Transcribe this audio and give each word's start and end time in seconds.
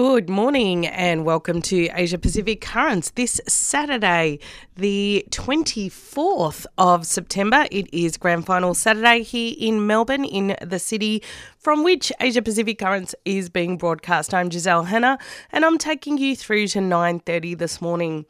Good 0.00 0.30
morning 0.30 0.86
and 0.86 1.24
welcome 1.24 1.60
to 1.62 1.88
Asia 1.92 2.18
Pacific 2.18 2.60
Currents. 2.60 3.10
This 3.16 3.40
Saturday, 3.48 4.38
the 4.76 5.26
24th 5.30 6.66
of 6.78 7.04
September, 7.04 7.66
it 7.72 7.92
is 7.92 8.16
Grand 8.16 8.46
Final 8.46 8.74
Saturday 8.74 9.24
here 9.24 9.56
in 9.58 9.88
Melbourne, 9.88 10.24
in 10.24 10.56
the 10.62 10.78
city 10.78 11.20
from 11.58 11.82
which 11.82 12.12
Asia 12.20 12.42
Pacific 12.42 12.78
Currents 12.78 13.12
is 13.24 13.50
being 13.50 13.76
broadcast. 13.76 14.32
I'm 14.32 14.52
Giselle 14.52 14.84
Hanna 14.84 15.18
and 15.50 15.64
I'm 15.64 15.78
taking 15.78 16.16
you 16.16 16.36
through 16.36 16.68
to 16.68 16.78
9:30 16.78 17.58
this 17.58 17.82
morning. 17.82 18.24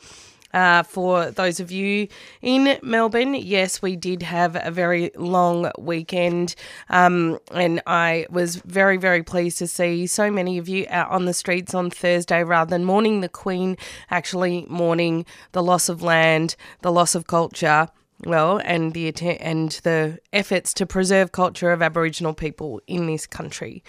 Uh, 0.53 0.83
for 0.83 1.31
those 1.31 1.61
of 1.61 1.71
you 1.71 2.09
in 2.41 2.79
Melbourne, 2.83 3.35
yes, 3.35 3.83
we 3.83 3.97
did 3.97 4.23
have 4.23 4.57
a 4.61 4.71
very 4.71 5.11
long 5.17 5.71
weekend, 5.79 6.55
um, 6.89 7.39
and 7.53 7.83
I 7.87 8.27
was 8.31 8.57
very, 8.57 8.97
very 8.97 9.23
pleased 9.23 9.59
to 9.59 9.67
see 9.67 10.07
so 10.07 10.31
many 10.31 10.57
of 10.57 10.69
you 10.69 10.87
out 10.89 11.11
on 11.11 11.27
the 11.27 11.35
streets 11.35 11.75
on 11.75 11.91
Thursday 11.91 12.43
rather 12.43 12.71
than 12.71 12.85
mourning 12.85 13.21
the 13.21 13.29
Queen, 13.29 13.77
actually 14.11 14.65
mourning 14.69 15.27
the 15.53 15.63
loss 15.63 15.89
of 15.89 16.03
land, 16.03 16.57
the 16.81 16.93
loss 16.93 17.15
of 17.15 17.27
culture 17.27 17.89
well, 18.25 18.61
and 18.65 18.95
the 18.95 19.13
and 19.41 19.73
the 19.85 20.19
efforts 20.33 20.75
to 20.75 20.87
preserve 20.87 21.31
culture 21.33 21.71
of 21.71 21.83
Aboriginal 21.83 22.35
people 22.35 22.81
in 22.87 23.07
this 23.07 23.27
country. 23.27 23.83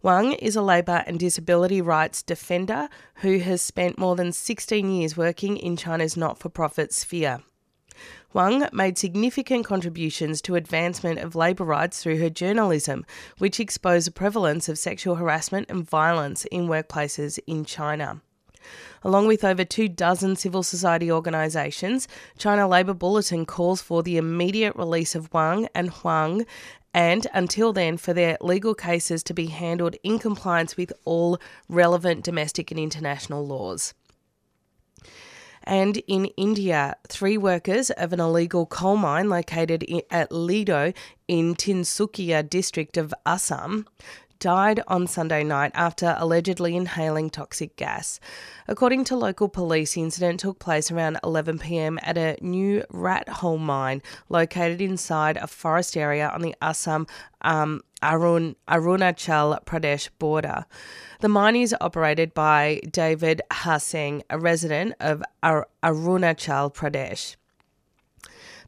Wang 0.02 0.34
is 0.34 0.56
a 0.56 0.62
labour 0.62 1.04
and 1.08 1.20
disability 1.20 1.82
rights 1.82 2.22
defender 2.22 2.90
who 3.16 3.40
has 3.40 3.62
spent 3.62 3.98
more 3.98 4.16
than 4.16 4.32
16 4.32 4.92
years 4.92 5.16
working 5.16 5.58
in 5.58 5.78
China's 5.78 6.18
not 6.18 6.40
for 6.40 6.50
profit 6.50 6.92
sphere. 6.94 7.40
Wang 8.34 8.68
made 8.72 8.98
significant 8.98 9.66
contributions 9.66 10.42
to 10.42 10.56
advancement 10.56 11.20
of 11.20 11.36
labour 11.36 11.66
rights 11.66 12.02
through 12.02 12.20
her 12.20 12.30
journalism, 12.30 13.06
which 13.40 13.60
exposed 13.60 14.08
the 14.08 14.12
prevalence 14.12 14.70
of 14.70 14.78
sexual 14.78 15.16
harassment 15.16 15.70
and 15.70 15.88
violence 15.88 16.46
in 16.46 16.68
workplaces 16.68 17.40
in 17.46 17.66
China. 17.66 18.22
Along 19.04 19.28
with 19.28 19.44
over 19.44 19.66
two 19.66 19.90
dozen 19.90 20.36
civil 20.36 20.64
society 20.64 21.12
organisations, 21.12 22.08
China 22.38 22.68
Labour 22.68 22.94
Bulletin 22.94 23.46
calls 23.46 23.82
for 23.82 24.04
the 24.04 24.18
immediate 24.18 24.76
release 24.76 25.16
of 25.16 25.34
Wang 25.34 25.68
and 25.74 25.90
Huang 25.90 26.46
and 26.94 27.26
until 27.34 27.74
then 27.74 27.98
for 27.98 28.14
their 28.14 28.38
legal 28.42 28.76
cases 28.76 29.24
to 29.24 29.34
be 29.34 29.48
handled 29.48 29.96
in 30.04 30.20
compliance 30.20 30.78
with 30.78 30.92
all 31.06 31.40
relevant 31.70 32.24
domestic 32.24 32.70
and 32.70 32.80
international 32.80 33.46
laws. 33.46 33.94
And 35.64 35.98
in 36.08 36.26
India, 36.38 36.96
three 37.08 37.38
workers 37.38 37.90
of 37.92 38.14
an 38.14 38.20
illegal 38.20 38.66
coal 38.66 38.98
mine 38.98 39.30
located 39.30 39.86
at 40.10 40.32
Ledo 40.32 40.94
in 41.28 41.56
Tinsukia 41.56 42.48
district 42.48 42.98
of 42.98 43.14
Assam 43.26 43.86
died 44.42 44.82
on 44.88 45.06
Sunday 45.06 45.44
night 45.44 45.72
after 45.76 46.16
allegedly 46.18 46.76
inhaling 46.76 47.30
toxic 47.30 47.78
gas. 47.78 48.20
According 48.68 49.06
to 49.06 49.16
local 49.16 49.48
police, 49.48 49.94
the 49.94 50.02
incident 50.02 50.40
took 50.40 50.58
place 50.60 50.92
around 50.92 51.20
11 51.24 51.60
pm 51.60 52.00
at 52.02 52.18
a 52.18 52.38
new 52.42 52.84
rat 52.90 53.30
hole 53.30 53.60
mine 53.60 54.02
located 54.30 54.82
inside 54.82 55.38
a 55.38 55.48
forest 55.48 55.96
area 55.96 56.28
on 56.28 56.42
the 56.42 56.56
Assam 56.62 57.06
um, 57.42 57.82
Arun, 58.02 58.56
Arunachal 58.68 59.64
Pradesh 59.66 60.10
border. 60.20 60.66
The 61.20 61.30
mine 61.30 61.56
is 61.56 61.76
operated 61.80 62.34
by 62.34 62.82
David 62.90 63.42
Haseng, 63.52 64.22
a 64.30 64.40
resident 64.40 64.96
of 65.00 65.24
Ar- 65.44 65.68
Arunachal 65.84 66.74
Pradesh. 66.74 67.36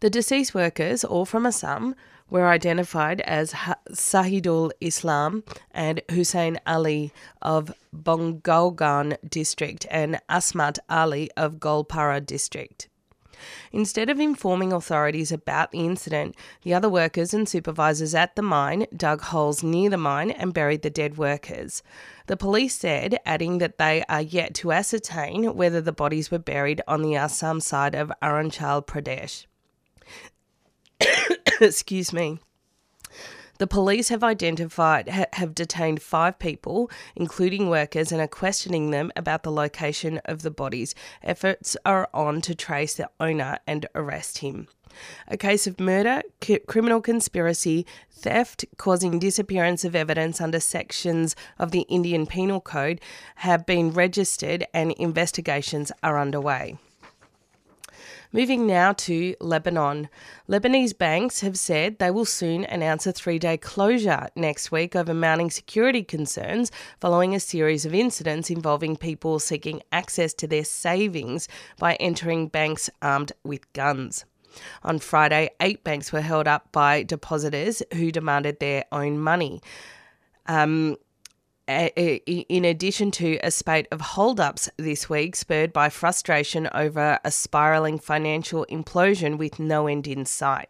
The 0.02 0.10
deceased 0.10 0.54
workers, 0.54 1.04
all 1.04 1.26
from 1.26 1.46
Assam, 1.46 1.96
were 2.30 2.48
identified 2.48 3.22
as 3.22 3.54
Sahidul 3.92 4.72
Islam 4.82 5.44
and 5.72 6.02
Hussein 6.10 6.60
Ali 6.66 7.13
of 7.42 7.72
Bongaigaon 7.96 9.18
district 9.30 9.86
and 9.92 10.19
Asmat 10.30 10.80
Ali 10.90 11.30
of 11.38 11.56
Goalpara 11.60 12.25
district. 12.25 12.90
Instead 13.72 14.10
of 14.10 14.19
informing 14.19 14.72
authorities 14.72 15.31
about 15.31 15.72
the 15.72 15.86
incident, 15.86 16.36
the 16.63 16.74
other 16.74 16.90
workers 16.90 17.34
and 17.34 17.48
supervisors 17.48 18.13
at 18.16 18.36
the 18.36 18.42
mine 18.42 18.86
dug 18.95 19.22
holes 19.22 19.63
near 19.63 19.90
the 19.90 19.98
mine 19.98 20.31
and 20.31 20.54
buried 20.54 20.81
the 20.81 20.90
dead 20.90 21.18
workers. 21.18 21.84
The 22.28 22.38
police 22.38 22.75
said, 22.75 23.19
adding 23.25 23.57
that 23.57 23.78
they 23.78 24.04
are 24.07 24.22
yet 24.22 24.54
to 24.56 24.72
ascertain 24.72 25.56
whether 25.56 25.81
the 25.81 25.92
bodies 25.92 26.31
were 26.31 26.40
buried 26.40 26.81
on 26.88 27.01
the 27.01 27.16
Assam 27.16 27.60
side 27.60 27.95
of 27.95 28.12
Arunachal 28.22 28.86
Pradesh. 28.86 29.45
Excuse 31.62 32.13
me. 32.13 32.40
The 33.60 33.68
police 33.68 34.10
have 34.10 34.24
identified, 34.24 35.10
ha- 35.10 35.26
have 35.34 35.54
detained 35.54 36.02
five 36.02 36.40
people, 36.40 36.90
including 37.16 37.70
workers, 37.70 38.12
and 38.12 38.20
are 38.20 38.28
questioning 38.28 38.92
them 38.92 39.12
about 39.16 39.44
the 39.44 39.52
location 39.52 40.20
of 40.26 40.42
the 40.42 40.52
bodies. 40.52 40.96
Efforts 41.22 41.78
are 41.86 42.10
on 42.14 42.42
to 42.42 42.56
trace 42.56 42.96
the 42.96 43.10
owner 43.20 43.60
and 43.68 43.86
arrest 43.94 44.40
him. 44.40 44.68
A 45.28 45.38
case 45.38 45.68
of 45.68 45.80
murder, 45.80 46.22
c- 46.42 46.60
criminal 46.60 47.02
conspiracy, 47.02 47.86
theft, 48.12 48.66
causing 48.78 49.20
disappearance 49.20 49.86
of 49.86 49.96
evidence 49.96 50.42
under 50.42 50.60
sections 50.60 51.36
of 51.60 51.72
the 51.72 51.82
Indian 51.82 52.26
Penal 52.26 52.62
Code 52.62 53.02
have 53.38 53.66
been 53.66 53.92
registered 53.92 54.66
and 54.74 54.92
investigations 54.94 55.92
are 56.02 56.20
underway. 56.20 56.78
Moving 58.35 58.65
now 58.65 58.94
to 58.94 59.35
Lebanon. 59.39 60.09
Lebanese 60.50 60.97
banks 60.97 61.41
have 61.41 61.56
said 61.56 62.00
they 62.00 62.09
will 62.09 62.25
soon 62.25 62.65
announce 62.65 63.06
a 63.06 63.12
three 63.12 63.38
day 63.38 63.57
closure 63.57 64.27
next 64.35 64.71
week 64.71 64.95
over 64.95 65.13
mounting 65.13 65.51
security 65.51 66.01
concerns 66.01 66.71
following 67.00 67.35
a 67.35 67.39
series 67.39 67.85
of 67.85 67.94
incidents 67.94 68.50
involving 68.50 68.95
people 68.95 69.38
seeking 69.38 69.83
access 69.91 70.33
to 70.33 70.47
their 70.47 70.63
savings 70.63 71.47
by 71.77 71.94
entering 72.00 72.47
banks 72.47 72.89
armed 73.03 73.33
with 73.44 73.71
guns. 73.74 74.25
On 74.81 74.97
Friday, 74.97 75.51
eight 75.59 75.83
banks 75.83 76.12
were 76.12 76.21
held 76.21 76.47
up 76.47 76.71
by 76.71 77.03
depositors 77.03 77.83
who 77.94 78.12
demanded 78.12 78.59
their 78.59 78.85
own 78.91 79.19
money. 79.19 79.62
Um, 80.47 80.97
in 81.68 82.65
addition 82.65 83.12
to 83.12 83.38
a 83.44 83.51
spate 83.51 83.88
of 83.92 84.01
holdups 84.01 84.69
this 84.77 85.10
week, 85.10 85.36
spurred 85.36 85.71
by 85.71 85.89
frustration 85.89 86.69
over 86.74 87.19
a 87.24 87.31
spiralling 87.31 88.00
financial 88.00 88.65
implosion 88.69 89.38
with 89.38 89.60
no 89.60 89.88
end 89.88 90.07
in 90.07 90.25
sight. 90.25 90.69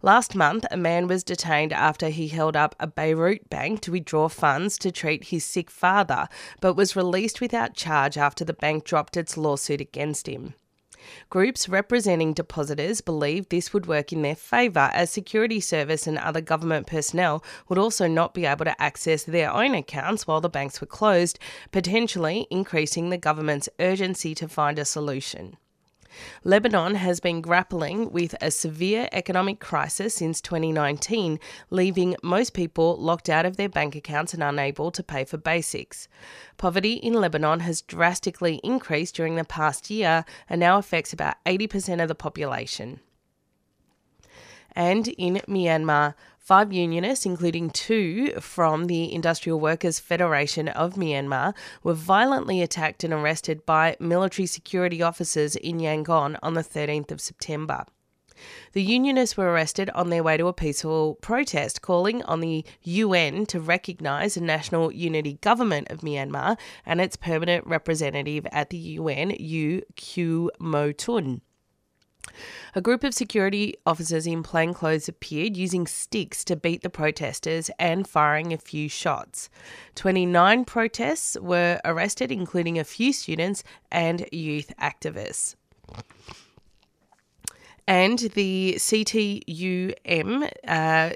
Last 0.00 0.36
month, 0.36 0.64
a 0.70 0.76
man 0.76 1.08
was 1.08 1.24
detained 1.24 1.72
after 1.72 2.08
he 2.08 2.28
held 2.28 2.54
up 2.54 2.76
a 2.78 2.86
Beirut 2.86 3.50
bank 3.50 3.80
to 3.80 3.92
withdraw 3.92 4.28
funds 4.28 4.78
to 4.78 4.92
treat 4.92 5.24
his 5.24 5.44
sick 5.44 5.70
father, 5.70 6.28
but 6.60 6.74
was 6.74 6.94
released 6.94 7.40
without 7.40 7.74
charge 7.74 8.16
after 8.16 8.44
the 8.44 8.52
bank 8.52 8.84
dropped 8.84 9.16
its 9.16 9.36
lawsuit 9.36 9.80
against 9.80 10.28
him. 10.28 10.54
Groups 11.30 11.68
representing 11.68 12.32
depositors 12.32 13.00
believe 13.00 13.48
this 13.48 13.72
would 13.72 13.86
work 13.86 14.12
in 14.12 14.22
their 14.22 14.34
favour, 14.34 14.90
as 14.92 15.10
security 15.10 15.60
service 15.60 16.06
and 16.06 16.18
other 16.18 16.40
government 16.40 16.86
personnel 16.86 17.44
would 17.68 17.78
also 17.78 18.06
not 18.06 18.34
be 18.34 18.46
able 18.46 18.64
to 18.64 18.82
access 18.82 19.24
their 19.24 19.52
own 19.52 19.74
accounts 19.74 20.26
while 20.26 20.40
the 20.40 20.48
banks 20.48 20.80
were 20.80 20.86
closed, 20.86 21.38
potentially 21.72 22.46
increasing 22.50 23.10
the 23.10 23.18
government's 23.18 23.68
urgency 23.78 24.34
to 24.34 24.48
find 24.48 24.78
a 24.78 24.84
solution. 24.84 25.56
Lebanon 26.44 26.94
has 26.94 27.20
been 27.20 27.40
grappling 27.40 28.10
with 28.10 28.34
a 28.40 28.50
severe 28.50 29.08
economic 29.12 29.60
crisis 29.60 30.14
since 30.14 30.40
2019, 30.40 31.38
leaving 31.70 32.16
most 32.22 32.54
people 32.54 32.96
locked 32.96 33.28
out 33.28 33.46
of 33.46 33.56
their 33.56 33.68
bank 33.68 33.94
accounts 33.94 34.34
and 34.34 34.42
unable 34.42 34.90
to 34.90 35.02
pay 35.02 35.24
for 35.24 35.36
basics. 35.36 36.08
Poverty 36.56 36.94
in 36.94 37.14
Lebanon 37.14 37.60
has 37.60 37.82
drastically 37.82 38.60
increased 38.64 39.14
during 39.14 39.36
the 39.36 39.44
past 39.44 39.90
year 39.90 40.24
and 40.48 40.60
now 40.60 40.78
affects 40.78 41.12
about 41.12 41.36
80% 41.44 42.02
of 42.02 42.08
the 42.08 42.14
population. 42.14 43.00
And 44.72 45.08
in 45.08 45.40
Myanmar, 45.48 46.14
Five 46.48 46.72
unionists, 46.72 47.26
including 47.26 47.68
two 47.68 48.32
from 48.40 48.86
the 48.86 49.12
Industrial 49.12 49.60
Workers 49.60 49.98
Federation 49.98 50.66
of 50.66 50.94
Myanmar, 50.94 51.54
were 51.82 51.92
violently 51.92 52.62
attacked 52.62 53.04
and 53.04 53.12
arrested 53.12 53.66
by 53.66 53.98
military 54.00 54.46
security 54.46 55.02
officers 55.02 55.56
in 55.56 55.78
Yangon 55.78 56.38
on 56.42 56.54
the 56.54 56.64
13th 56.64 57.10
of 57.10 57.20
September. 57.20 57.84
The 58.72 58.82
unionists 58.82 59.36
were 59.36 59.52
arrested 59.52 59.90
on 59.90 60.08
their 60.08 60.22
way 60.22 60.38
to 60.38 60.46
a 60.46 60.54
peaceful 60.54 61.16
protest 61.16 61.82
calling 61.82 62.22
on 62.22 62.40
the 62.40 62.64
UN 62.82 63.44
to 63.44 63.60
recognise 63.60 64.38
a 64.38 64.42
national 64.42 64.90
unity 64.90 65.34
government 65.42 65.90
of 65.90 66.00
Myanmar 66.00 66.56
and 66.86 66.98
its 66.98 67.16
permanent 67.16 67.66
representative 67.66 68.46
at 68.52 68.70
the 68.70 68.78
UN, 68.78 69.34
U 69.38 69.82
Kyaw 69.96 70.48
Moe 70.58 70.92
Tun. 70.92 71.42
A 72.74 72.80
group 72.80 73.04
of 73.04 73.14
security 73.14 73.74
officers 73.86 74.26
in 74.26 74.42
plain 74.42 74.74
clothes 74.74 75.08
appeared 75.08 75.56
using 75.56 75.86
sticks 75.86 76.44
to 76.44 76.56
beat 76.56 76.82
the 76.82 76.90
protesters 76.90 77.70
and 77.78 78.08
firing 78.08 78.52
a 78.52 78.58
few 78.58 78.88
shots. 78.88 79.48
29 79.94 80.64
protests 80.64 81.36
were 81.40 81.80
arrested, 81.84 82.30
including 82.30 82.78
a 82.78 82.84
few 82.84 83.12
students 83.12 83.64
and 83.90 84.26
youth 84.32 84.72
activists. 84.80 85.54
And 87.88 88.18
the 88.18 88.74
CTUM, 88.76 90.50
uh, 90.68 91.10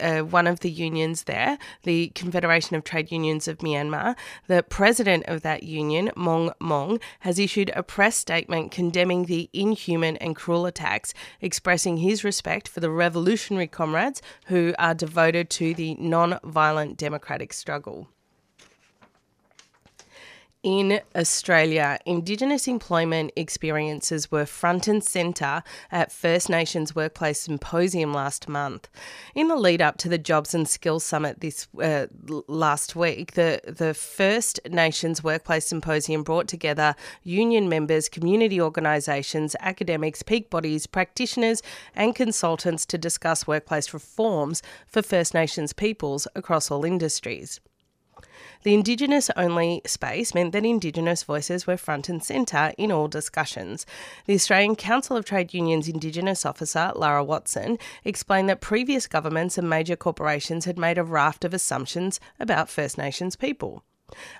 uh, 0.00 0.22
one 0.22 0.48
of 0.48 0.58
the 0.58 0.70
unions 0.70 1.22
there, 1.22 1.56
the 1.84 2.08
Confederation 2.16 2.74
of 2.74 2.82
Trade 2.82 3.12
Unions 3.12 3.46
of 3.46 3.58
Myanmar, 3.58 4.16
the 4.48 4.64
president 4.64 5.26
of 5.28 5.42
that 5.42 5.62
union, 5.62 6.10
Maung 6.16 6.50
Maung, 6.60 7.00
has 7.20 7.38
issued 7.38 7.70
a 7.76 7.84
press 7.84 8.16
statement 8.16 8.72
condemning 8.72 9.26
the 9.26 9.48
inhuman 9.52 10.16
and 10.16 10.34
cruel 10.34 10.66
attacks, 10.66 11.14
expressing 11.40 11.98
his 11.98 12.24
respect 12.24 12.66
for 12.66 12.80
the 12.80 12.90
revolutionary 12.90 13.68
comrades 13.68 14.20
who 14.46 14.74
are 14.80 14.94
devoted 14.94 15.48
to 15.50 15.74
the 15.74 15.94
non 15.94 16.40
violent 16.42 16.96
democratic 16.96 17.52
struggle 17.52 18.08
in 20.66 21.00
Australia, 21.14 21.96
Indigenous 22.06 22.66
employment 22.66 23.30
experiences 23.36 24.32
were 24.32 24.44
front 24.44 24.88
and 24.88 25.04
centre 25.04 25.62
at 25.92 26.10
First 26.10 26.50
Nations 26.50 26.92
Workplace 26.92 27.42
Symposium 27.42 28.12
last 28.12 28.48
month. 28.48 28.88
In 29.32 29.46
the 29.46 29.54
lead 29.54 29.80
up 29.80 29.96
to 29.98 30.08
the 30.08 30.18
Jobs 30.18 30.54
and 30.54 30.68
Skills 30.68 31.04
Summit 31.04 31.40
this 31.40 31.68
uh, 31.80 32.06
last 32.48 32.96
week, 32.96 33.34
the, 33.34 33.60
the 33.64 33.94
First 33.94 34.58
Nations 34.68 35.22
Workplace 35.22 35.68
Symposium 35.68 36.24
brought 36.24 36.48
together 36.48 36.96
union 37.22 37.68
members, 37.68 38.08
community 38.08 38.60
organisations, 38.60 39.54
academics, 39.60 40.24
peak 40.24 40.50
bodies, 40.50 40.88
practitioners, 40.88 41.62
and 41.94 42.16
consultants 42.16 42.84
to 42.86 42.98
discuss 42.98 43.46
workplace 43.46 43.94
reforms 43.94 44.64
for 44.88 45.00
First 45.00 45.32
Nations 45.32 45.72
peoples 45.72 46.26
across 46.34 46.72
all 46.72 46.84
industries. 46.84 47.60
The 48.66 48.74
Indigenous 48.74 49.30
only 49.36 49.80
space 49.86 50.34
meant 50.34 50.50
that 50.50 50.64
Indigenous 50.64 51.22
voices 51.22 51.68
were 51.68 51.76
front 51.76 52.08
and 52.08 52.20
centre 52.20 52.72
in 52.76 52.90
all 52.90 53.06
discussions. 53.06 53.86
The 54.24 54.34
Australian 54.34 54.74
Council 54.74 55.16
of 55.16 55.24
Trade 55.24 55.54
Unions 55.54 55.86
Indigenous 55.86 56.44
officer, 56.44 56.90
Lara 56.96 57.22
Watson, 57.22 57.78
explained 58.02 58.48
that 58.48 58.60
previous 58.60 59.06
governments 59.06 59.56
and 59.56 59.70
major 59.70 59.94
corporations 59.94 60.64
had 60.64 60.80
made 60.80 60.98
a 60.98 61.04
raft 61.04 61.44
of 61.44 61.54
assumptions 61.54 62.18
about 62.40 62.68
First 62.68 62.98
Nations 62.98 63.36
people. 63.36 63.84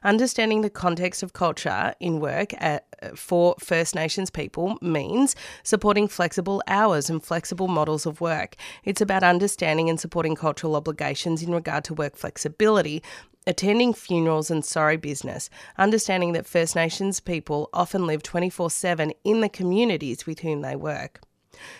Understanding 0.03 0.63
the 0.63 0.71
context 0.71 1.23
of 1.23 1.33
culture 1.33 1.95
in 2.01 2.19
work 2.19 2.53
at, 2.61 2.87
for 3.15 3.55
First 3.61 3.95
Nations 3.95 4.31
people 4.31 4.77
means 4.81 5.37
supporting 5.63 6.09
flexible 6.09 6.63
hours 6.67 7.09
and 7.09 7.23
flexible 7.23 7.69
models 7.69 8.07
of 8.07 8.21
work. 8.21 8.57
It's 8.85 9.01
about 9.01 9.23
understanding 9.23 9.89
and 9.89 10.01
supporting 10.01 10.35
cultural 10.35 10.75
obligations 10.75 11.43
in 11.43 11.53
regard 11.53 11.85
to 11.85 11.95
work 11.95 12.17
flexibility 12.17 13.05
attending 13.47 13.95
funerals 13.95 14.51
and 14.51 14.65
sorry 14.65 14.97
business, 14.97 15.49
understanding 15.79 16.33
that 16.33 16.47
First 16.47 16.75
Nations 16.75 17.21
people 17.21 17.71
often 17.73 18.07
live 18.07 18.23
24 18.23 18.71
7 18.71 19.13
in 19.25 19.41
the 19.41 19.49
communities 19.49 20.27
with 20.27 20.41
whom 20.41 20.63
they 20.63 20.77
work. 20.77 21.21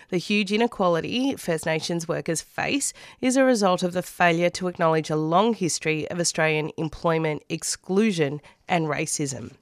The 0.09 0.17
huge 0.17 0.51
inequality 0.51 1.35
First 1.35 1.65
Nations 1.65 2.07
workers 2.07 2.41
face 2.41 2.93
is 3.21 3.37
a 3.37 3.43
result 3.43 3.83
of 3.83 3.93
the 3.93 4.01
failure 4.01 4.49
to 4.51 4.67
acknowledge 4.67 5.09
a 5.09 5.15
long 5.15 5.53
history 5.53 6.09
of 6.09 6.19
Australian 6.19 6.71
employment 6.77 7.43
exclusion 7.49 8.41
and 8.67 8.87
racism. 8.87 9.53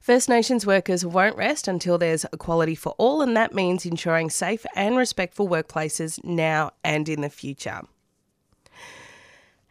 First 0.00 0.28
Nations 0.28 0.66
workers 0.66 1.06
won't 1.06 1.36
rest 1.36 1.66
until 1.66 1.96
there's 1.96 2.26
equality 2.26 2.74
for 2.74 2.94
all, 2.98 3.22
and 3.22 3.34
that 3.36 3.54
means 3.54 3.86
ensuring 3.86 4.28
safe 4.28 4.66
and 4.74 4.98
respectful 4.98 5.48
workplaces 5.48 6.22
now 6.22 6.72
and 6.84 7.08
in 7.08 7.22
the 7.22 7.30
future. 7.30 7.82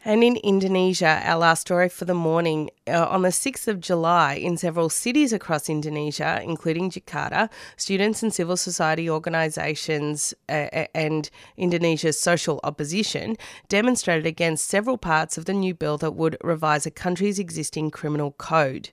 And 0.06 0.22
in 0.22 0.36
Indonesia, 0.36 1.22
our 1.24 1.38
last 1.38 1.62
story 1.62 1.88
for 1.88 2.04
the 2.04 2.12
morning, 2.12 2.68
uh, 2.86 3.06
on 3.06 3.22
the 3.22 3.30
6th 3.30 3.66
of 3.68 3.80
July, 3.80 4.34
in 4.34 4.58
several 4.58 4.90
cities 4.90 5.32
across 5.32 5.70
Indonesia, 5.70 6.42
including 6.44 6.90
Jakarta, 6.90 7.48
students 7.78 8.22
and 8.22 8.32
civil 8.32 8.58
society 8.58 9.08
organisations 9.08 10.34
uh, 10.50 10.84
and 10.94 11.30
Indonesia's 11.56 12.20
social 12.20 12.60
opposition 12.64 13.38
demonstrated 13.68 14.26
against 14.26 14.68
several 14.68 14.98
parts 14.98 15.38
of 15.38 15.46
the 15.46 15.54
new 15.54 15.72
bill 15.72 15.96
that 15.96 16.14
would 16.14 16.36
revise 16.44 16.84
a 16.84 16.90
country's 16.90 17.38
existing 17.38 17.90
criminal 17.90 18.32
code. 18.32 18.90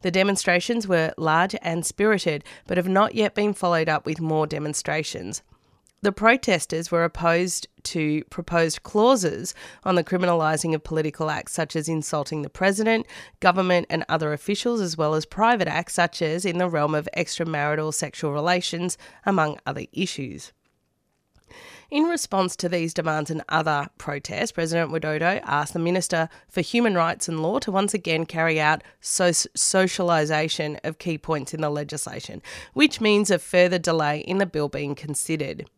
The 0.00 0.10
demonstrations 0.10 0.88
were 0.88 1.14
large 1.16 1.54
and 1.62 1.86
spirited, 1.86 2.42
but 2.66 2.78
have 2.78 2.88
not 2.88 3.14
yet 3.14 3.36
been 3.36 3.54
followed 3.54 3.88
up 3.88 4.04
with 4.04 4.20
more 4.20 4.48
demonstrations. 4.48 5.42
The 6.02 6.10
protesters 6.10 6.90
were 6.90 7.04
opposed 7.04 7.68
to 7.84 8.24
proposed 8.24 8.82
clauses 8.82 9.54
on 9.84 9.94
the 9.94 10.02
criminalising 10.02 10.74
of 10.74 10.82
political 10.82 11.30
acts 11.30 11.52
such 11.52 11.76
as 11.76 11.88
insulting 11.88 12.42
the 12.42 12.50
president, 12.50 13.06
government, 13.38 13.86
and 13.88 14.04
other 14.08 14.32
officials, 14.32 14.80
as 14.80 14.96
well 14.96 15.14
as 15.14 15.24
private 15.24 15.68
acts 15.68 15.94
such 15.94 16.20
as 16.20 16.44
in 16.44 16.58
the 16.58 16.68
realm 16.68 16.96
of 16.96 17.08
extramarital 17.16 17.94
sexual 17.94 18.32
relations, 18.32 18.98
among 19.24 19.60
other 19.64 19.86
issues. 19.92 20.52
In 21.88 22.04
response 22.04 22.56
to 22.56 22.68
these 22.68 22.92
demands 22.92 23.30
and 23.30 23.44
other 23.48 23.86
protests, 23.98 24.50
President 24.50 24.90
Widodo 24.90 25.40
asked 25.44 25.72
the 25.72 25.78
Minister 25.78 26.28
for 26.48 26.62
Human 26.62 26.96
Rights 26.96 27.28
and 27.28 27.42
Law 27.42 27.60
to 27.60 27.70
once 27.70 27.94
again 27.94 28.26
carry 28.26 28.60
out 28.60 28.82
so- 29.00 29.30
socialisation 29.30 30.80
of 30.82 30.98
key 30.98 31.16
points 31.16 31.54
in 31.54 31.60
the 31.60 31.70
legislation, 31.70 32.42
which 32.72 33.00
means 33.00 33.30
a 33.30 33.38
further 33.38 33.78
delay 33.78 34.18
in 34.18 34.38
the 34.38 34.46
bill 34.46 34.68
being 34.68 34.96
considered. 34.96 35.68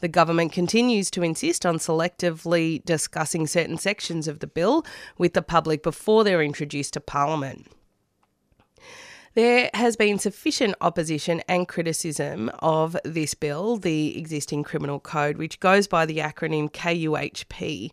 The 0.00 0.08
government 0.08 0.52
continues 0.52 1.10
to 1.12 1.22
insist 1.22 1.64
on 1.66 1.78
selectively 1.78 2.84
discussing 2.84 3.46
certain 3.46 3.78
sections 3.78 4.28
of 4.28 4.40
the 4.40 4.46
bill 4.46 4.84
with 5.18 5.34
the 5.34 5.42
public 5.42 5.82
before 5.82 6.24
they're 6.24 6.42
introduced 6.42 6.94
to 6.94 7.00
Parliament. 7.00 7.66
There 9.34 9.70
has 9.72 9.96
been 9.96 10.18
sufficient 10.18 10.74
opposition 10.82 11.40
and 11.48 11.66
criticism 11.66 12.50
of 12.58 12.98
this 13.02 13.32
bill, 13.32 13.78
the 13.78 14.18
existing 14.18 14.62
criminal 14.62 15.00
code, 15.00 15.38
which 15.38 15.58
goes 15.58 15.86
by 15.86 16.04
the 16.04 16.18
acronym 16.18 16.70
KUHP. 16.70 17.92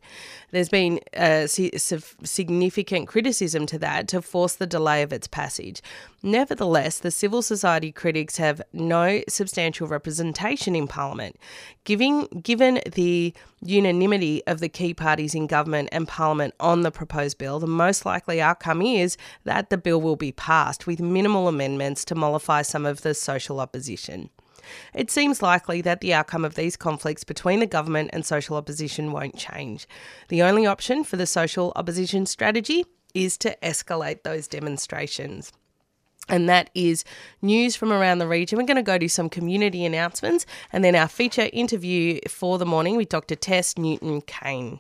There's 0.52 0.68
been 0.68 1.00
uh, 1.16 1.48
significant 1.48 3.08
criticism 3.08 3.66
to 3.68 3.80
that 3.80 4.10
to 4.10 4.22
force 4.22 4.56
the 4.56 4.68
delay 4.68 5.02
of 5.02 5.14
its 5.14 5.28
passage. 5.28 5.82
Nevertheless, 6.22 7.00
the 7.00 7.12
civil 7.12 7.42
society 7.42 7.92
critics 7.92 8.38
have 8.38 8.62
no 8.74 9.22
substantial 9.30 9.88
representation 9.88 10.76
in 10.76 10.88
Parliament. 10.88 11.38
Giving, 11.86 12.28
given 12.44 12.82
the 12.92 13.34
unanimity 13.62 14.46
of 14.46 14.60
the 14.60 14.68
key 14.68 14.94
parties 14.94 15.34
in 15.34 15.48
government 15.48 15.90
and 15.92 16.08
Parliament 16.08 16.54
on 16.60 16.82
the 16.82 16.92
proposed 16.92 17.38
bill, 17.38 17.60
the 17.60 17.68
most 17.68 18.06
likely 18.06 18.42
outcome 18.42 18.82
is 18.82 19.16
that 19.46 19.70
the 19.70 19.78
bill 19.78 20.02
will 20.02 20.18
be 20.18 20.34
passed 20.34 20.86
with 20.86 21.00
minimal 21.00 21.48
amendments 21.48 22.04
to 22.06 22.16
mollify 22.16 22.62
some 22.64 22.86
of 22.86 23.02
the 23.02 23.14
social 23.14 23.62
opposition. 23.62 24.30
It 24.94 25.10
seems 25.10 25.42
likely 25.42 25.82
that 25.82 26.02
the 26.02 26.14
outcome 26.14 26.44
of 26.44 26.56
these 26.56 26.76
conflicts 26.76 27.24
between 27.24 27.60
the 27.60 27.66
government 27.66 28.10
and 28.12 28.26
social 28.26 28.58
opposition 28.58 29.12
won't 29.12 29.38
change. 29.38 29.88
The 30.28 30.44
only 30.44 30.66
option 30.66 31.04
for 31.04 31.16
the 31.16 31.26
social 31.26 31.72
opposition 31.78 32.26
strategy 32.26 32.86
is 33.14 33.38
to 33.40 33.58
escalate 33.64 34.24
those 34.24 34.48
demonstrations. 34.48 35.52
And 36.30 36.48
that 36.48 36.70
is 36.76 37.04
news 37.42 37.76
from 37.76 37.92
around 37.92 38.20
the 38.20 38.28
region. 38.28 38.58
We're 38.58 38.66
going 38.66 38.78
to 38.78 38.84
go 38.84 38.98
to 38.98 39.10
some 39.10 39.30
community 39.30 39.84
announcements 39.86 40.46
and 40.72 40.84
then 40.84 40.96
our 40.96 41.08
feature 41.08 41.50
interview 41.52 42.20
for 42.28 42.58
the 42.58 42.66
morning 42.66 42.96
with 42.96 43.10
Dr. 43.10 43.36
Tess 43.36 43.78
Newton 43.78 44.22
Cain. 44.22 44.80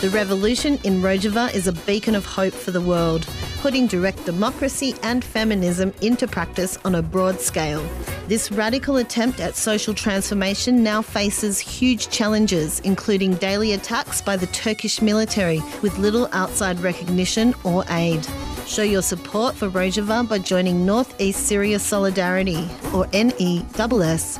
The 0.00 0.10
revolution 0.10 0.78
in 0.84 1.00
Rojava 1.00 1.54
is 1.54 1.66
a 1.66 1.72
beacon 1.72 2.14
of 2.14 2.26
hope 2.26 2.52
for 2.52 2.70
the 2.70 2.80
world, 2.82 3.26
putting 3.64 3.86
direct 3.86 4.22
democracy 4.26 4.94
and 5.02 5.24
feminism 5.24 5.90
into 6.02 6.28
practice 6.28 6.76
on 6.84 6.96
a 6.96 7.00
broad 7.00 7.40
scale. 7.40 7.82
This 8.28 8.52
radical 8.52 8.98
attempt 8.98 9.40
at 9.40 9.56
social 9.56 9.94
transformation 9.94 10.82
now 10.82 11.00
faces 11.00 11.58
huge 11.58 12.10
challenges, 12.10 12.80
including 12.80 13.36
daily 13.36 13.72
attacks 13.72 14.20
by 14.20 14.36
the 14.36 14.48
Turkish 14.48 15.00
military 15.00 15.62
with 15.80 15.96
little 15.96 16.28
outside 16.32 16.78
recognition 16.80 17.54
or 17.64 17.86
aid. 17.88 18.28
Show 18.66 18.82
your 18.82 19.02
support 19.02 19.54
for 19.54 19.68
Rojava 19.68 20.26
by 20.26 20.38
joining 20.38 20.86
Northeast 20.86 21.46
Syria 21.46 21.78
Solidarity, 21.78 22.66
or 22.94 23.06
NESS, 23.12 24.38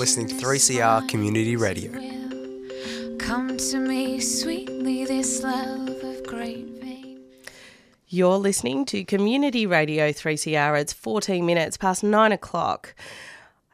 Listening 0.00 0.26
to 0.26 0.34
3CR 0.34 1.06
Community 1.10 1.56
Radio. 1.56 1.92
Come 3.18 3.58
to 3.58 3.76
me 3.76 4.18
sweetly, 4.18 5.04
this 5.04 5.42
love 5.42 5.90
of 5.90 6.26
great 6.26 6.64
vein. 6.80 7.20
You're 8.08 8.38
listening 8.38 8.86
to 8.86 9.04
Community 9.04 9.66
Radio 9.66 10.08
3CR. 10.08 10.80
It's 10.80 10.94
14 10.94 11.44
minutes 11.44 11.76
past 11.76 12.02
9 12.02 12.32
o'clock. 12.32 12.94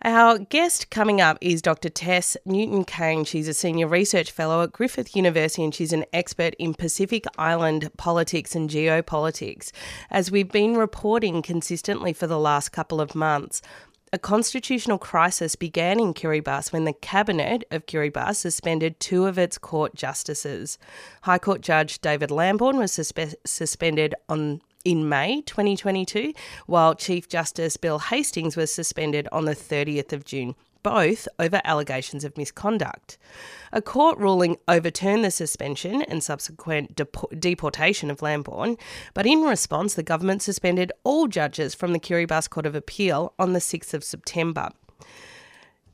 Our 0.02 0.38
guest 0.38 0.90
coming 0.90 1.21
up 1.21 1.38
is 1.40 1.62
Dr. 1.62 1.90
Tess 1.90 2.37
Newton 2.45 2.83
Cain. 2.83 3.25
She's 3.25 3.47
a 3.47 3.54
senior 3.54 3.87
research 3.87 4.33
fellow 4.33 4.64
at 4.64 4.73
Griffith 4.73 5.14
University 5.14 5.62
and 5.62 5.73
she's 5.73 5.92
an 5.92 6.06
expert 6.12 6.56
in 6.59 6.75
Pacific 6.75 7.25
Island 7.38 7.88
politics 7.99 8.56
and 8.56 8.68
geopolitics. 8.68 9.71
As 10.11 10.33
we've 10.33 10.50
been 10.50 10.75
reporting 10.75 11.40
consistently 11.40 12.12
for 12.12 12.26
the 12.26 12.40
last 12.40 12.71
couple 12.71 13.00
of 13.00 13.14
months, 13.14 13.62
a 14.16 14.18
constitutional 14.18 14.96
crisis 14.96 15.56
began 15.56 16.00
in 16.00 16.14
Kiribati 16.14 16.73
when 16.73 16.87
the 16.87 16.94
cabinet 16.94 17.64
of 17.70 17.85
Kiribati 17.85 18.35
suspended 18.35 18.99
two 18.99 19.26
of 19.26 19.37
its 19.37 19.58
court 19.58 19.94
justices. 19.94 20.78
High 21.25 21.38
Court 21.38 21.61
Judge 21.61 22.00
David 22.00 22.30
Lambourne 22.30 22.78
was 22.78 22.92
suspe- 22.92 23.35
suspended 23.44 24.14
on 24.26 24.62
in 24.87 25.06
May 25.06 25.42
2022, 25.42 26.32
while 26.66 26.94
Chief 26.94 27.28
Justice 27.28 27.76
Bill 27.76 27.99
Hastings 27.99 28.56
was 28.56 28.73
suspended 28.73 29.28
on 29.32 29.44
the 29.44 29.54
30th 29.54 30.14
of 30.14 30.25
June, 30.25 30.54
both 30.87 31.26
over 31.40 31.61
allegations 31.64 32.23
of 32.23 32.38
misconduct. 32.38 33.19
A 33.73 33.83
court 33.83 34.16
ruling 34.19 34.57
overturned 34.69 35.25
the 35.25 35.33
suspension 35.33 36.00
and 36.02 36.23
subsequent 36.23 36.95
deportation 37.40 38.09
of 38.09 38.23
Lambourne, 38.23 38.76
but 39.12 39.26
in 39.26 39.43
response, 39.43 39.95
the 39.95 40.05
government 40.05 40.43
suspended 40.43 40.93
all 41.02 41.26
judges 41.26 41.75
from 41.75 41.93
the 41.93 41.99
Kiribati 41.99 42.49
Court 42.49 42.66
of 42.66 42.76
Appeal 42.76 43.33
on 43.37 43.52
the 43.52 43.59
6th 43.59 43.95
of 43.95 44.05
September. 44.05 44.71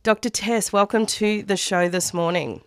Dr. 0.03 0.29
Tess, 0.29 0.75
welcome 0.75 1.07
to 1.07 1.43
the 1.43 1.57
show 1.57 1.89
this 1.89 2.13
morning. 2.13 2.61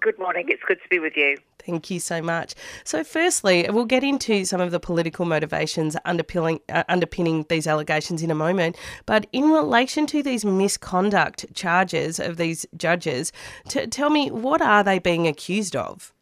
Good 0.00 0.20
morning. 0.20 0.46
It's 0.48 0.62
good 0.68 0.78
to 0.84 0.88
be 0.88 1.00
with 1.00 1.16
you. 1.16 1.36
Thank 1.68 1.90
you 1.90 2.00
so 2.00 2.22
much. 2.22 2.54
So, 2.82 3.04
firstly, 3.04 3.68
we'll 3.68 3.84
get 3.84 4.02
into 4.02 4.46
some 4.46 4.58
of 4.58 4.70
the 4.70 4.80
political 4.80 5.26
motivations 5.26 5.98
underpinning, 6.06 6.60
uh, 6.70 6.84
underpinning 6.88 7.44
these 7.50 7.66
allegations 7.66 8.22
in 8.22 8.30
a 8.30 8.34
moment. 8.34 8.74
But 9.04 9.26
in 9.34 9.50
relation 9.50 10.06
to 10.06 10.22
these 10.22 10.46
misconduct 10.46 11.44
charges 11.52 12.18
of 12.18 12.38
these 12.38 12.64
judges, 12.74 13.34
t- 13.68 13.86
tell 13.86 14.08
me 14.08 14.30
what 14.30 14.62
are 14.62 14.82
they 14.82 14.98
being 14.98 15.26
accused 15.26 15.76
of? 15.76 16.14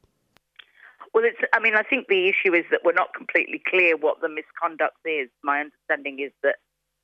Well, 1.15 1.23
it's. 1.25 1.38
I 1.53 1.61
mean, 1.61 1.76
I 1.76 1.85
think 1.85 2.09
the 2.09 2.29
issue 2.29 2.53
is 2.53 2.65
that 2.73 2.81
we're 2.85 2.93
not 2.93 3.15
completely 3.15 3.62
clear 3.69 3.97
what 3.97 4.21
the 4.21 4.29
misconduct 4.29 4.97
is. 5.05 5.29
My 5.45 5.61
understanding 5.61 6.19
is 6.19 6.33
that 6.43 6.57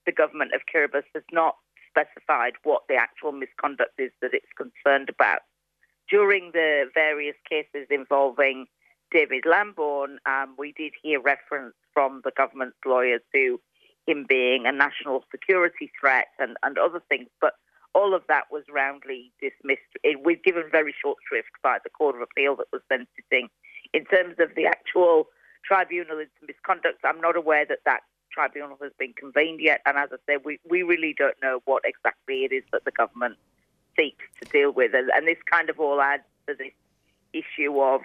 the 0.04 0.10
government 0.10 0.50
of 0.52 0.62
Kiribati 0.66 1.04
has 1.14 1.22
not 1.30 1.54
specified 1.88 2.54
what 2.64 2.82
the 2.88 2.96
actual 2.96 3.30
misconduct 3.30 3.92
is 3.98 4.10
that 4.20 4.34
it's 4.34 4.50
concerned 4.56 5.08
about 5.08 5.42
during 6.12 6.50
the 6.52 6.84
various 6.94 7.36
cases 7.48 7.86
involving 7.90 8.66
David 9.10 9.44
Lambourne, 9.46 10.18
um, 10.26 10.54
we 10.58 10.72
did 10.72 10.92
hear 11.02 11.20
reference 11.20 11.74
from 11.94 12.20
the 12.22 12.32
government's 12.36 12.76
lawyers 12.84 13.22
to 13.34 13.58
him 14.06 14.26
being 14.28 14.66
a 14.66 14.72
national 14.72 15.24
security 15.30 15.90
threat 15.98 16.26
and, 16.38 16.56
and 16.62 16.76
other 16.76 17.00
things. 17.08 17.28
But 17.40 17.54
all 17.94 18.14
of 18.14 18.22
that 18.28 18.44
was 18.50 18.64
roundly 18.70 19.32
dismissed. 19.40 19.80
It 20.04 20.22
was 20.24 20.36
given 20.44 20.64
very 20.70 20.94
short 21.00 21.18
shrift 21.26 21.50
by 21.62 21.78
the 21.82 21.90
Court 21.90 22.16
of 22.16 22.20
Appeal 22.20 22.56
that 22.56 22.68
was 22.72 22.82
then 22.90 23.06
sitting. 23.16 23.48
In 23.94 24.04
terms 24.04 24.36
of 24.38 24.54
the 24.54 24.66
actual 24.66 25.28
tribunal 25.64 26.22
misconduct, 26.46 26.98
I'm 27.04 27.20
not 27.20 27.36
aware 27.36 27.64
that 27.66 27.80
that 27.86 28.00
tribunal 28.32 28.76
has 28.82 28.92
been 28.98 29.14
convened 29.14 29.60
yet. 29.60 29.80
And 29.86 29.96
as 29.96 30.10
I 30.12 30.16
said, 30.26 30.40
we, 30.44 30.58
we 30.68 30.82
really 30.82 31.14
don't 31.16 31.36
know 31.42 31.60
what 31.64 31.84
exactly 31.86 32.44
it 32.44 32.52
is 32.52 32.64
that 32.72 32.84
the 32.84 32.90
government 32.90 33.36
seeks 33.96 34.24
to 34.42 34.48
deal 34.50 34.72
with. 34.72 34.94
And, 34.94 35.10
and 35.14 35.26
this 35.26 35.38
kind 35.50 35.70
of 35.70 35.78
all 35.80 36.00
adds 36.00 36.22
to 36.46 36.54
this 36.54 36.72
issue 37.32 37.80
of, 37.80 38.02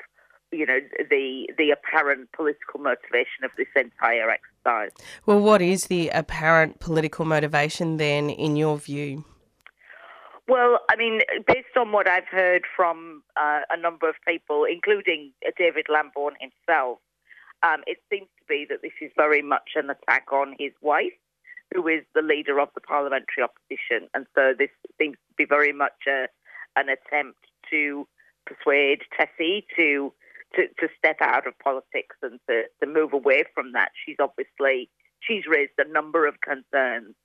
you 0.51 0.65
know, 0.65 0.79
the 1.09 1.49
the 1.57 1.71
apparent 1.71 2.31
political 2.31 2.79
motivation 2.79 3.43
of 3.43 3.51
this 3.57 3.67
entire 3.75 4.29
exercise. 4.29 4.91
Well, 5.25 5.41
what 5.41 5.61
is 5.61 5.87
the 5.87 6.09
apparent 6.09 6.79
political 6.79 7.25
motivation 7.25 7.97
then, 7.97 8.29
in 8.29 8.55
your 8.55 8.77
view? 8.77 9.25
Well, 10.47 10.79
I 10.89 10.95
mean, 10.95 11.19
based 11.45 11.75
on 11.75 11.91
what 11.91 12.07
I've 12.07 12.27
heard 12.31 12.63
from 12.73 13.21
uh, 13.35 13.61
a 13.69 13.77
number 13.77 14.07
of 14.07 14.15
people, 14.25 14.63
including 14.63 15.33
David 15.57 15.87
Lambourne 15.89 16.37
himself, 16.39 16.99
um, 17.63 17.81
it 17.85 17.97
seems 18.09 18.29
to 18.39 18.45
be 18.47 18.65
that 18.69 18.81
this 18.81 18.93
is 19.01 19.11
very 19.17 19.41
much 19.41 19.71
an 19.75 19.89
attack 19.89 20.31
on 20.31 20.55
his 20.57 20.71
wife, 20.81 21.11
who 21.73 21.87
is 21.87 22.03
the 22.15 22.21
leader 22.21 22.59
of 22.59 22.69
the 22.75 22.81
parliamentary 22.81 23.43
opposition. 23.43 24.09
And 24.13 24.25
so 24.35 24.53
this 24.57 24.69
seems 24.99 25.17
to 25.27 25.33
be 25.37 25.45
very 25.45 25.73
much 25.73 26.07
a, 26.07 26.27
an 26.75 26.87
attempt 26.89 27.39
to 27.71 28.07
persuade 28.45 29.01
Tessie 29.17 29.65
to, 29.75 30.13
to, 30.55 30.67
to 30.79 30.87
step 30.97 31.17
out 31.21 31.47
of 31.47 31.57
politics 31.59 32.15
and 32.21 32.39
to, 32.49 32.63
to 32.81 32.87
move 32.87 33.13
away 33.13 33.43
from 33.53 33.73
that. 33.73 33.89
She's 34.05 34.17
obviously 34.19 34.89
she's 35.19 35.43
raised 35.47 35.73
a 35.77 35.91
number 35.91 36.25
of 36.27 36.35
concerns 36.41 37.15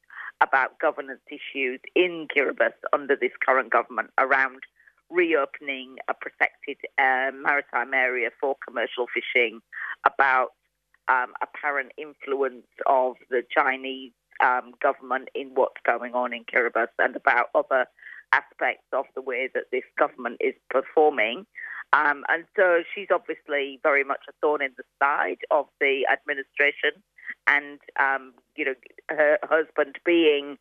about 0.43 0.79
governance 0.81 1.21
issues 1.31 1.81
in 1.95 2.27
Kiribati 2.35 2.73
under 2.93 3.15
this 3.15 3.31
current 3.45 3.71
government 3.71 4.11
around 4.19 4.61
reopening 5.09 5.97
a 6.09 6.15
protected 6.15 6.79
uh, 6.99 7.31
maritime 7.35 7.95
area 7.95 8.31
for 8.41 8.57
commercial 8.67 9.07
fishing, 9.13 9.61
about 10.07 10.49
um, 11.09 11.35
apparent 11.43 11.93
influence 11.99 12.67
of 12.87 13.15
the 13.31 13.43
Chinese 13.57 14.13
um, 14.41 14.73
government 14.83 15.29
in 15.35 15.51
what's 15.55 15.81
going 15.85 16.15
on 16.15 16.33
in 16.33 16.45
Kiribati, 16.45 16.89
and 16.99 17.17
about 17.17 17.47
other 17.55 17.87
aspects 18.33 18.87
of 18.93 19.05
the 19.15 19.23
way 19.23 19.49
that 19.55 19.65
this 19.71 19.85
government 19.99 20.39
is 20.41 20.55
performing. 20.71 21.47
Um, 21.93 22.25
and 22.29 22.45
so 22.57 22.83
she's 22.95 23.09
obviously 23.13 23.79
very 23.83 24.05
much 24.05 24.21
a 24.29 24.33
thorn 24.41 24.63
in 24.63 24.73
the 24.77 24.85
side 24.99 25.41
of 25.51 25.67
the 25.81 26.07
administration. 26.11 27.03
And, 27.47 27.79
um, 28.01 28.33
you 28.57 28.65
know, 28.65 28.75
her 29.11 29.39
husband 29.43 29.99
being 30.05 30.57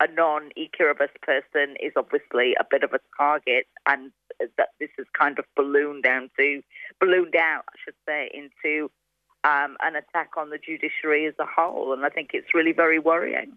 a 0.00 0.08
non 0.10 0.50
Kiribati 0.56 1.20
person 1.22 1.76
is 1.80 1.92
obviously 1.96 2.54
a 2.58 2.64
bit 2.68 2.82
of 2.82 2.92
a 2.92 2.98
target, 3.16 3.66
and 3.86 4.10
that 4.56 4.70
this 4.80 4.90
has 4.98 5.06
kind 5.16 5.38
of 5.38 5.44
ballooned 5.56 6.02
down 6.02 6.30
to 6.38 6.62
ballooned 7.00 7.36
out, 7.36 7.64
I 7.68 7.76
should 7.84 7.94
say, 8.06 8.30
into 8.34 8.90
um, 9.44 9.76
an 9.80 9.96
attack 9.96 10.30
on 10.36 10.50
the 10.50 10.58
judiciary 10.58 11.26
as 11.26 11.34
a 11.38 11.46
whole. 11.46 11.92
And 11.92 12.04
I 12.04 12.08
think 12.08 12.30
it's 12.32 12.54
really 12.54 12.72
very 12.72 12.98
worrying. 12.98 13.56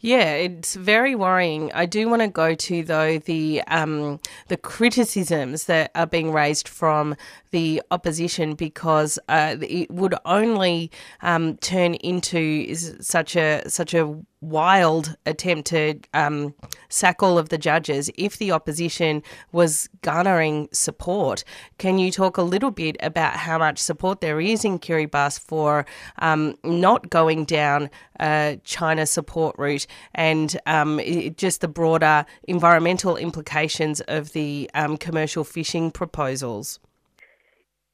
Yeah, 0.00 0.32
it's 0.32 0.76
very 0.76 1.14
worrying. 1.14 1.72
I 1.72 1.86
do 1.86 2.08
want 2.08 2.22
to 2.22 2.28
go 2.28 2.54
to 2.54 2.84
though 2.84 3.18
the 3.18 3.62
um, 3.66 4.20
the 4.48 4.56
criticisms 4.56 5.64
that 5.64 5.90
are 5.94 6.06
being 6.06 6.32
raised 6.32 6.68
from 6.68 7.16
the 7.50 7.82
opposition 7.90 8.54
because 8.54 9.18
uh, 9.28 9.56
it 9.60 9.90
would 9.90 10.14
only 10.24 10.90
um, 11.22 11.56
turn 11.56 11.94
into 11.94 12.74
such 12.74 13.36
a 13.36 13.62
such 13.68 13.94
a 13.94 14.20
wild 14.40 15.16
attempt 15.24 15.68
to 15.68 15.98
um, 16.14 16.54
sack 16.88 17.22
all 17.22 17.38
of 17.38 17.48
the 17.48 17.58
judges 17.58 18.10
if 18.16 18.38
the 18.38 18.52
opposition 18.52 19.22
was 19.52 19.88
garnering 20.02 20.68
support. 20.72 21.42
Can 21.78 21.98
you 21.98 22.10
talk 22.10 22.36
a 22.36 22.42
little 22.42 22.70
bit 22.70 22.96
about 23.00 23.36
how 23.36 23.58
much 23.58 23.78
support 23.78 24.20
there 24.20 24.40
is 24.40 24.64
in 24.64 24.78
Kiribati 24.78 25.40
for 25.40 25.86
um, 26.18 26.56
not 26.62 27.10
going 27.10 27.44
down 27.44 27.90
a 28.20 28.60
China 28.64 29.06
support 29.06 29.56
route 29.58 29.86
and 30.14 30.58
um, 30.66 31.00
it, 31.00 31.36
just 31.36 31.60
the 31.60 31.68
broader 31.68 32.24
environmental 32.44 33.16
implications 33.16 34.00
of 34.02 34.32
the 34.32 34.70
um, 34.74 34.96
commercial 34.96 35.44
fishing 35.44 35.90
proposals? 35.90 36.78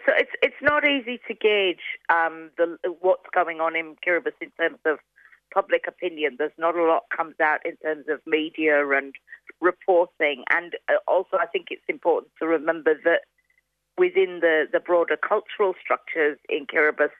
So 0.04 0.12
it's 0.16 0.32
it's 0.42 0.56
not 0.60 0.84
easy 0.84 1.20
to 1.28 1.34
gauge 1.34 1.78
um, 2.08 2.50
the 2.58 2.76
what's 3.00 3.26
going 3.32 3.60
on 3.60 3.76
in 3.76 3.94
Kiribati 4.04 4.32
in 4.42 4.50
terms 4.58 4.78
of 4.84 4.98
public 5.52 5.84
opinion. 5.86 6.36
There's 6.38 6.52
not 6.58 6.76
a 6.76 6.84
lot 6.84 7.02
comes 7.14 7.34
out 7.40 7.60
in 7.64 7.76
terms 7.76 8.06
of 8.08 8.20
media 8.26 8.86
and 8.88 9.14
reporting. 9.60 10.44
And 10.50 10.74
uh, 10.88 10.96
also, 11.06 11.36
I 11.40 11.46
think 11.46 11.66
it's 11.70 11.82
important 11.88 12.32
to 12.40 12.46
remember 12.46 12.94
that 13.04 13.22
within 13.98 14.40
the, 14.40 14.64
the 14.72 14.80
broader 14.80 15.16
cultural 15.16 15.74
structures 15.80 16.38
in 16.48 16.66
Kiribati, 16.66 17.10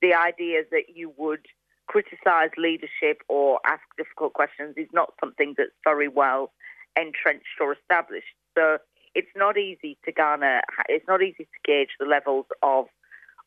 the 0.00 0.14
idea 0.14 0.62
that 0.70 0.94
you 0.94 1.12
would 1.16 1.46
criticize 1.86 2.50
leadership 2.56 3.22
or 3.28 3.60
ask 3.66 3.82
difficult 3.96 4.32
questions 4.32 4.74
is 4.76 4.88
not 4.92 5.12
something 5.20 5.54
that's 5.56 5.70
very 5.84 6.08
well 6.08 6.52
entrenched 6.96 7.60
or 7.60 7.72
established. 7.74 8.34
So 8.56 8.78
it's 9.14 9.34
not 9.36 9.58
easy 9.58 9.98
to 10.04 10.12
garner, 10.12 10.60
it's 10.88 11.06
not 11.06 11.22
easy 11.22 11.44
to 11.44 11.58
gauge 11.64 11.90
the 11.98 12.06
levels 12.06 12.46
of 12.62 12.86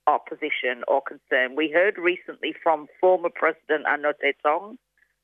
opposition 0.07 0.83
or 0.87 1.01
concern. 1.01 1.55
We 1.55 1.71
heard 1.71 1.97
recently 1.97 2.53
from 2.61 2.87
former 2.99 3.29
President 3.29 3.85
Anote 3.85 4.33
Tong, 4.43 4.77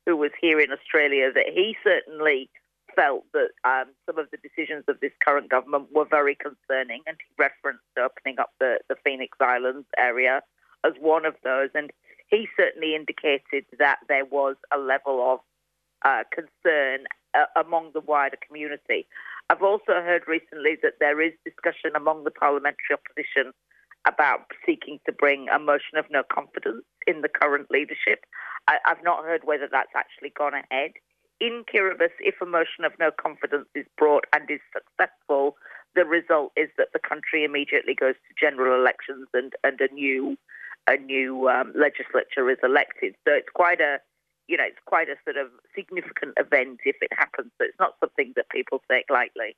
who 0.06 0.16
was 0.16 0.30
here 0.40 0.58
in 0.60 0.72
Australia, 0.72 1.30
that 1.32 1.46
he 1.52 1.76
certainly 1.84 2.50
felt 2.94 3.24
that 3.32 3.50
um, 3.64 3.86
some 4.06 4.18
of 4.18 4.28
the 4.30 4.36
decisions 4.38 4.84
of 4.88 5.00
this 5.00 5.12
current 5.24 5.48
government 5.48 5.88
were 5.92 6.04
very 6.04 6.34
concerning, 6.36 7.02
and 7.06 7.16
he 7.18 7.34
referenced 7.38 7.82
opening 7.98 8.38
up 8.38 8.50
the, 8.60 8.78
the 8.88 8.96
Phoenix 9.04 9.36
Islands 9.40 9.86
area 9.98 10.42
as 10.84 10.92
one 11.00 11.24
of 11.24 11.34
those. 11.44 11.70
And 11.74 11.90
he 12.28 12.48
certainly 12.56 12.94
indicated 12.94 13.64
that 13.78 13.98
there 14.08 14.24
was 14.24 14.56
a 14.74 14.78
level 14.78 15.32
of 15.32 15.40
uh, 16.04 16.24
concern 16.32 17.06
uh, 17.34 17.44
among 17.56 17.92
the 17.94 18.00
wider 18.00 18.38
community. 18.46 19.06
I've 19.48 19.62
also 19.62 19.92
heard 19.92 20.22
recently 20.26 20.76
that 20.82 20.94
there 21.00 21.20
is 21.20 21.32
discussion 21.44 21.92
among 21.94 22.24
the 22.24 22.30
parliamentary 22.30 22.92
opposition 22.92 23.52
about 24.06 24.46
seeking 24.66 24.98
to 25.06 25.12
bring 25.12 25.48
a 25.48 25.58
motion 25.58 25.98
of 25.98 26.06
no 26.10 26.22
confidence 26.32 26.84
in 27.06 27.22
the 27.22 27.28
current 27.28 27.70
leadership. 27.70 28.24
I, 28.68 28.78
have 28.84 29.02
not 29.02 29.24
heard 29.24 29.42
whether 29.44 29.68
that's 29.70 29.92
actually 29.96 30.32
gone 30.36 30.54
ahead. 30.54 30.92
In 31.40 31.64
Kiribati, 31.72 32.20
if 32.20 32.34
a 32.40 32.46
motion 32.46 32.84
of 32.84 32.92
no 32.98 33.10
confidence 33.10 33.66
is 33.74 33.86
brought 33.98 34.24
and 34.32 34.48
is 34.50 34.60
successful, 34.72 35.56
the 35.94 36.04
result 36.04 36.52
is 36.56 36.68
that 36.78 36.88
the 36.92 37.00
country 37.00 37.44
immediately 37.44 37.94
goes 37.94 38.14
to 38.14 38.40
general 38.40 38.80
elections 38.80 39.28
and, 39.34 39.52
and 39.64 39.80
a 39.80 39.92
new 39.92 40.36
a 40.88 40.96
new 40.96 41.48
um, 41.48 41.72
legislature 41.76 42.50
is 42.50 42.58
elected. 42.64 43.14
So 43.26 43.34
it's 43.34 43.48
quite 43.54 43.80
a 43.80 43.98
you 44.48 44.56
know 44.56 44.64
it's 44.66 44.82
quite 44.86 45.08
a 45.08 45.16
sort 45.24 45.36
of 45.36 45.48
significant 45.74 46.34
event 46.38 46.80
if 46.84 46.96
it 47.00 47.10
happens. 47.16 47.50
So 47.58 47.66
it's 47.66 47.78
not 47.78 47.94
something 48.00 48.32
that 48.36 48.48
people 48.50 48.82
take 48.90 49.06
lightly. 49.10 49.56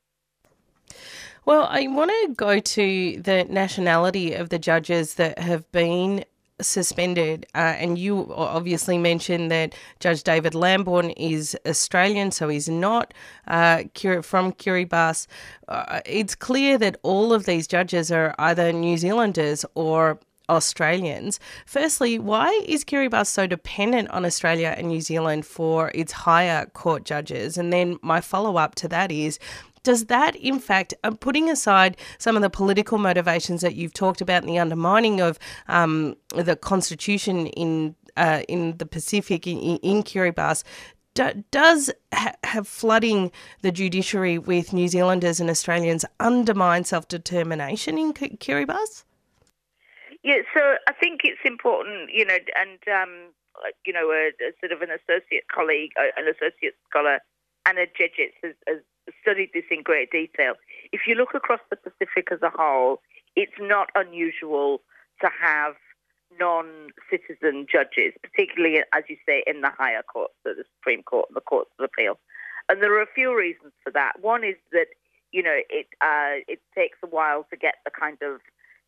Well, 1.46 1.66
I 1.68 1.86
want 1.88 2.10
to 2.10 2.34
go 2.34 2.58
to 2.58 3.20
the 3.20 3.44
nationality 3.44 4.32
of 4.32 4.48
the 4.48 4.58
judges 4.58 5.14
that 5.16 5.38
have 5.38 5.70
been 5.72 6.24
suspended. 6.60 7.46
Uh, 7.54 7.74
and 7.76 7.98
you 7.98 8.32
obviously 8.32 8.96
mentioned 8.96 9.50
that 9.50 9.74
Judge 10.00 10.22
David 10.22 10.54
Lambourne 10.54 11.10
is 11.10 11.54
Australian, 11.66 12.30
so 12.30 12.48
he's 12.48 12.68
not 12.68 13.12
uh, 13.46 13.82
from 14.22 14.52
Kiribati. 14.52 15.26
Uh, 15.68 16.00
it's 16.06 16.34
clear 16.34 16.78
that 16.78 16.96
all 17.02 17.34
of 17.34 17.44
these 17.44 17.66
judges 17.66 18.10
are 18.10 18.34
either 18.38 18.72
New 18.72 18.96
Zealanders 18.96 19.66
or 19.74 20.18
Australians. 20.48 21.40
Firstly, 21.66 22.18
why 22.18 22.48
is 22.66 22.84
Kiribati 22.84 23.26
so 23.26 23.46
dependent 23.46 24.08
on 24.10 24.24
Australia 24.24 24.74
and 24.76 24.88
New 24.88 25.00
Zealand 25.00 25.44
for 25.44 25.90
its 25.94 26.12
higher 26.12 26.66
court 26.66 27.04
judges? 27.04 27.58
And 27.58 27.72
then 27.72 27.98
my 28.00 28.20
follow 28.20 28.56
up 28.56 28.74
to 28.76 28.88
that 28.88 29.10
is 29.10 29.38
does 29.84 30.06
that, 30.06 30.34
in 30.36 30.58
fact, 30.58 30.94
uh, 31.04 31.12
putting 31.12 31.48
aside 31.48 31.96
some 32.18 32.34
of 32.36 32.42
the 32.42 32.50
political 32.50 32.98
motivations 32.98 33.60
that 33.60 33.76
you've 33.76 33.94
talked 33.94 34.20
about 34.20 34.42
and 34.42 34.48
the 34.48 34.58
undermining 34.58 35.20
of 35.20 35.38
um, 35.68 36.16
the 36.34 36.56
constitution 36.56 37.46
in 37.48 37.94
uh, 38.16 38.42
in 38.48 38.76
the 38.78 38.86
Pacific 38.86 39.46
in, 39.46 39.58
in 39.58 40.02
Kiribati, 40.02 40.62
do, 41.14 41.44
does 41.50 41.90
ha- 42.12 42.34
have 42.44 42.68
flooding 42.68 43.32
the 43.62 43.72
judiciary 43.72 44.38
with 44.38 44.72
New 44.72 44.88
Zealanders 44.88 45.40
and 45.40 45.50
Australians 45.50 46.04
undermine 46.20 46.84
self 46.84 47.08
determination 47.08 47.98
in 47.98 48.12
Kiribati? 48.12 49.04
Yeah, 50.22 50.38
so 50.54 50.60
I 50.88 50.92
think 50.92 51.20
it's 51.24 51.40
important, 51.44 52.10
you 52.12 52.24
know, 52.24 52.38
and 52.56 52.78
um, 52.88 53.32
you 53.84 53.92
know, 53.92 54.10
a, 54.10 54.28
a, 54.42 54.52
sort 54.60 54.72
of 54.72 54.80
an 54.80 54.88
associate 54.90 55.44
colleague, 55.54 55.90
an 56.16 56.26
associate 56.26 56.74
scholar, 56.88 57.18
Anna 57.66 57.82
Dziedzic 57.82 58.32
has, 58.42 58.54
has 58.66 58.78
studied 59.24 59.50
this 59.54 59.64
in 59.70 59.82
great 59.82 60.10
detail. 60.10 60.54
If 60.92 61.02
you 61.06 61.14
look 61.14 61.34
across 61.34 61.60
the 61.70 61.76
Pacific 61.76 62.28
as 62.30 62.42
a 62.42 62.50
whole, 62.50 63.00
it's 63.34 63.56
not 63.58 63.88
unusual 63.94 64.82
to 65.22 65.30
have 65.40 65.74
non 66.38 66.90
citizen 67.10 67.66
judges, 67.70 68.12
particularly, 68.22 68.82
as 68.92 69.04
you 69.08 69.16
say, 69.26 69.42
in 69.46 69.60
the 69.62 69.70
higher 69.70 70.02
courts, 70.02 70.34
so 70.42 70.52
the 70.54 70.64
Supreme 70.78 71.02
Court 71.02 71.26
and 71.28 71.36
the 71.36 71.40
Courts 71.40 71.70
of 71.78 71.84
Appeal. 71.84 72.18
And 72.68 72.82
there 72.82 72.94
are 72.94 73.02
a 73.02 73.14
few 73.14 73.36
reasons 73.36 73.72
for 73.82 73.90
that. 73.92 74.14
One 74.20 74.44
is 74.44 74.56
that, 74.72 74.86
you 75.32 75.42
know, 75.42 75.58
it, 75.68 75.86
uh, 76.00 76.42
it 76.48 76.60
takes 76.74 76.98
a 77.02 77.06
while 77.06 77.46
to 77.50 77.56
get 77.56 77.76
the 77.84 77.90
kind 77.90 78.18
of 78.22 78.40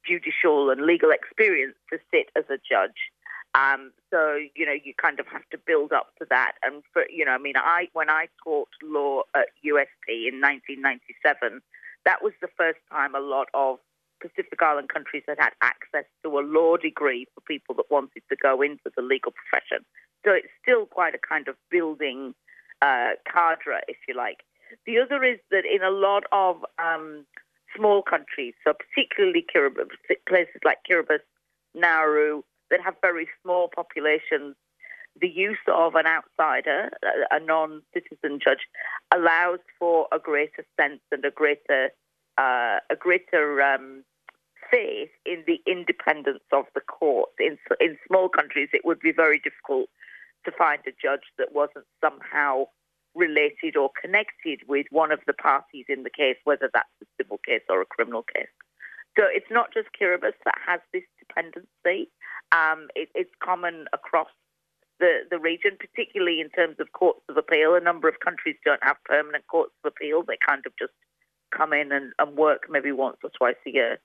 judicial 0.06 0.70
and 0.70 0.82
legal 0.82 1.10
experience 1.10 1.74
to 1.92 1.98
sit 2.10 2.30
as 2.36 2.44
a 2.48 2.58
judge. 2.58 3.10
Um, 3.56 3.92
so 4.12 4.36
you 4.54 4.66
know 4.66 4.76
you 4.76 4.92
kind 5.00 5.18
of 5.18 5.26
have 5.28 5.48
to 5.50 5.58
build 5.58 5.92
up 5.92 6.12
to 6.18 6.26
that. 6.28 6.52
And 6.62 6.82
for 6.92 7.04
you 7.08 7.24
know, 7.24 7.32
I 7.32 7.38
mean, 7.38 7.56
I 7.56 7.88
when 7.94 8.10
I 8.10 8.28
taught 8.44 8.68
law 8.82 9.22
at 9.34 9.48
USP 9.64 10.28
in 10.28 10.44
1997, 10.44 11.62
that 12.04 12.22
was 12.22 12.34
the 12.42 12.52
first 12.56 12.78
time 12.92 13.14
a 13.14 13.20
lot 13.20 13.48
of 13.54 13.78
Pacific 14.20 14.60
Island 14.60 14.90
countries 14.90 15.22
had 15.26 15.38
had 15.38 15.52
access 15.62 16.04
to 16.22 16.38
a 16.38 16.40
law 16.40 16.76
degree 16.76 17.26
for 17.34 17.40
people 17.40 17.74
that 17.76 17.90
wanted 17.90 18.22
to 18.28 18.36
go 18.36 18.60
into 18.60 18.90
the 18.94 19.02
legal 19.02 19.32
profession. 19.32 19.84
So 20.24 20.32
it's 20.32 20.52
still 20.62 20.86
quite 20.86 21.14
a 21.14 21.18
kind 21.18 21.48
of 21.48 21.56
building 21.70 22.34
uh, 22.82 23.16
cadre, 23.30 23.80
if 23.88 23.96
you 24.08 24.14
like. 24.14 24.44
The 24.84 24.98
other 24.98 25.22
is 25.22 25.38
that 25.50 25.64
in 25.64 25.82
a 25.82 25.90
lot 25.90 26.24
of 26.32 26.64
um, 26.78 27.24
small 27.76 28.02
countries, 28.02 28.54
so 28.64 28.72
particularly 28.72 29.44
Kiribati, 29.54 30.16
places 30.28 30.60
like 30.64 30.78
Kiribati, 30.90 31.20
Nauru, 31.74 32.42
that 32.70 32.80
have 32.84 32.94
very 33.00 33.28
small 33.42 33.68
populations, 33.74 34.56
the 35.20 35.28
use 35.28 35.58
of 35.72 35.94
an 35.94 36.06
outsider, 36.06 36.90
a 37.30 37.40
non 37.40 37.82
citizen 37.94 38.38
judge, 38.42 38.66
allows 39.14 39.60
for 39.78 40.08
a 40.12 40.18
greater 40.18 40.64
sense 40.78 41.00
and 41.10 41.24
a 41.24 41.30
greater, 41.30 41.90
uh, 42.38 42.78
a 42.90 42.96
greater 42.98 43.62
um, 43.62 44.04
faith 44.70 45.10
in 45.24 45.44
the 45.46 45.60
independence 45.66 46.44
of 46.52 46.64
the 46.74 46.80
court. 46.80 47.30
In, 47.38 47.56
in 47.80 47.96
small 48.06 48.28
countries, 48.28 48.68
it 48.72 48.84
would 48.84 49.00
be 49.00 49.12
very 49.12 49.38
difficult 49.38 49.88
to 50.44 50.52
find 50.52 50.80
a 50.86 50.92
judge 51.02 51.24
that 51.38 51.52
wasn't 51.52 51.86
somehow 52.02 52.66
related 53.14 53.76
or 53.76 53.90
connected 54.00 54.60
with 54.68 54.86
one 54.90 55.10
of 55.10 55.20
the 55.26 55.32
parties 55.32 55.86
in 55.88 56.02
the 56.02 56.10
case, 56.10 56.36
whether 56.44 56.70
that's 56.72 56.88
a 57.02 57.06
civil 57.16 57.38
case 57.38 57.62
or 57.68 57.80
a 57.80 57.86
criminal 57.86 58.22
case. 58.22 58.46
So 59.16 59.24
it's 59.28 59.50
not 59.50 59.72
just 59.72 59.88
Kiribati 59.98 60.36
that 60.44 60.58
has 60.66 60.80
this 60.92 61.04
dependency. 61.18 62.10
Um, 62.52 62.88
it, 62.94 63.08
it's 63.14 63.30
common 63.42 63.86
across 63.92 64.28
the, 65.00 65.20
the 65.30 65.38
region, 65.38 65.76
particularly 65.78 66.40
in 66.40 66.50
terms 66.50 66.76
of 66.80 66.92
courts 66.92 67.20
of 67.28 67.36
appeal. 67.36 67.74
A 67.74 67.80
number 67.80 68.08
of 68.08 68.20
countries 68.20 68.56
don't 68.64 68.82
have 68.82 68.96
permanent 69.04 69.46
courts 69.46 69.72
of 69.82 69.92
appeal. 69.92 70.22
They 70.22 70.38
kind 70.46 70.62
of 70.66 70.72
just 70.78 70.92
come 71.56 71.72
in 71.72 71.92
and, 71.92 72.12
and 72.18 72.36
work 72.36 72.66
maybe 72.68 72.92
once 72.92 73.16
or 73.22 73.30
twice 73.36 73.56
a 73.66 73.70
year. 73.70 73.98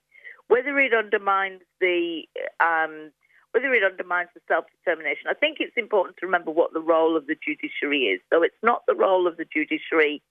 Whether 0.48 0.78
it 0.78 0.92
undermines 0.94 1.62
the 1.80 2.22
um, 2.60 3.12
whether 3.52 3.72
it 3.74 3.84
undermines 3.84 4.30
the 4.34 4.40
self 4.48 4.64
determination, 4.78 5.28
I 5.28 5.34
think 5.34 5.58
it's 5.60 5.76
important 5.76 6.16
to 6.18 6.26
remember 6.26 6.50
what 6.50 6.72
the 6.72 6.80
role 6.80 7.16
of 7.16 7.26
the 7.26 7.36
judiciary 7.36 8.04
is. 8.04 8.20
So 8.32 8.42
it's 8.42 8.62
not 8.62 8.82
the 8.86 8.94
role 8.94 9.26
of 9.26 9.36
the 9.36 9.44
judiciary 9.44 10.22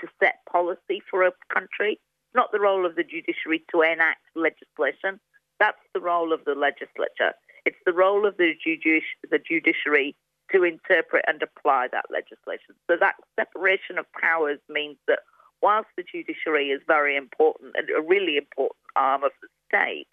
to 0.00 0.08
set 0.22 0.40
policy 0.50 1.02
for 1.10 1.24
a 1.24 1.32
country. 1.52 2.00
Not 2.34 2.52
the 2.52 2.60
role 2.60 2.86
of 2.86 2.94
the 2.96 3.04
judiciary 3.04 3.64
to 3.72 3.82
enact 3.82 4.22
legislation. 4.34 5.20
That's 5.58 5.80
the 5.94 6.00
role 6.00 6.32
of 6.32 6.44
the 6.44 6.54
legislature. 6.54 7.34
It's 7.66 7.78
the 7.84 7.92
role 7.92 8.26
of 8.26 8.36
the, 8.36 8.54
judici- 8.64 9.02
the 9.30 9.38
judiciary 9.38 10.14
to 10.52 10.64
interpret 10.64 11.24
and 11.26 11.42
apply 11.42 11.88
that 11.92 12.06
legislation. 12.10 12.74
So 12.88 12.96
that 12.98 13.16
separation 13.38 13.98
of 13.98 14.06
powers 14.12 14.58
means 14.68 14.96
that 15.06 15.20
whilst 15.62 15.88
the 15.96 16.04
judiciary 16.10 16.70
is 16.70 16.80
very 16.86 17.16
important 17.16 17.74
and 17.76 17.88
a 17.90 18.02
really 18.02 18.36
important 18.36 18.80
arm 18.96 19.24
of 19.24 19.32
the 19.42 19.48
state, 19.68 20.06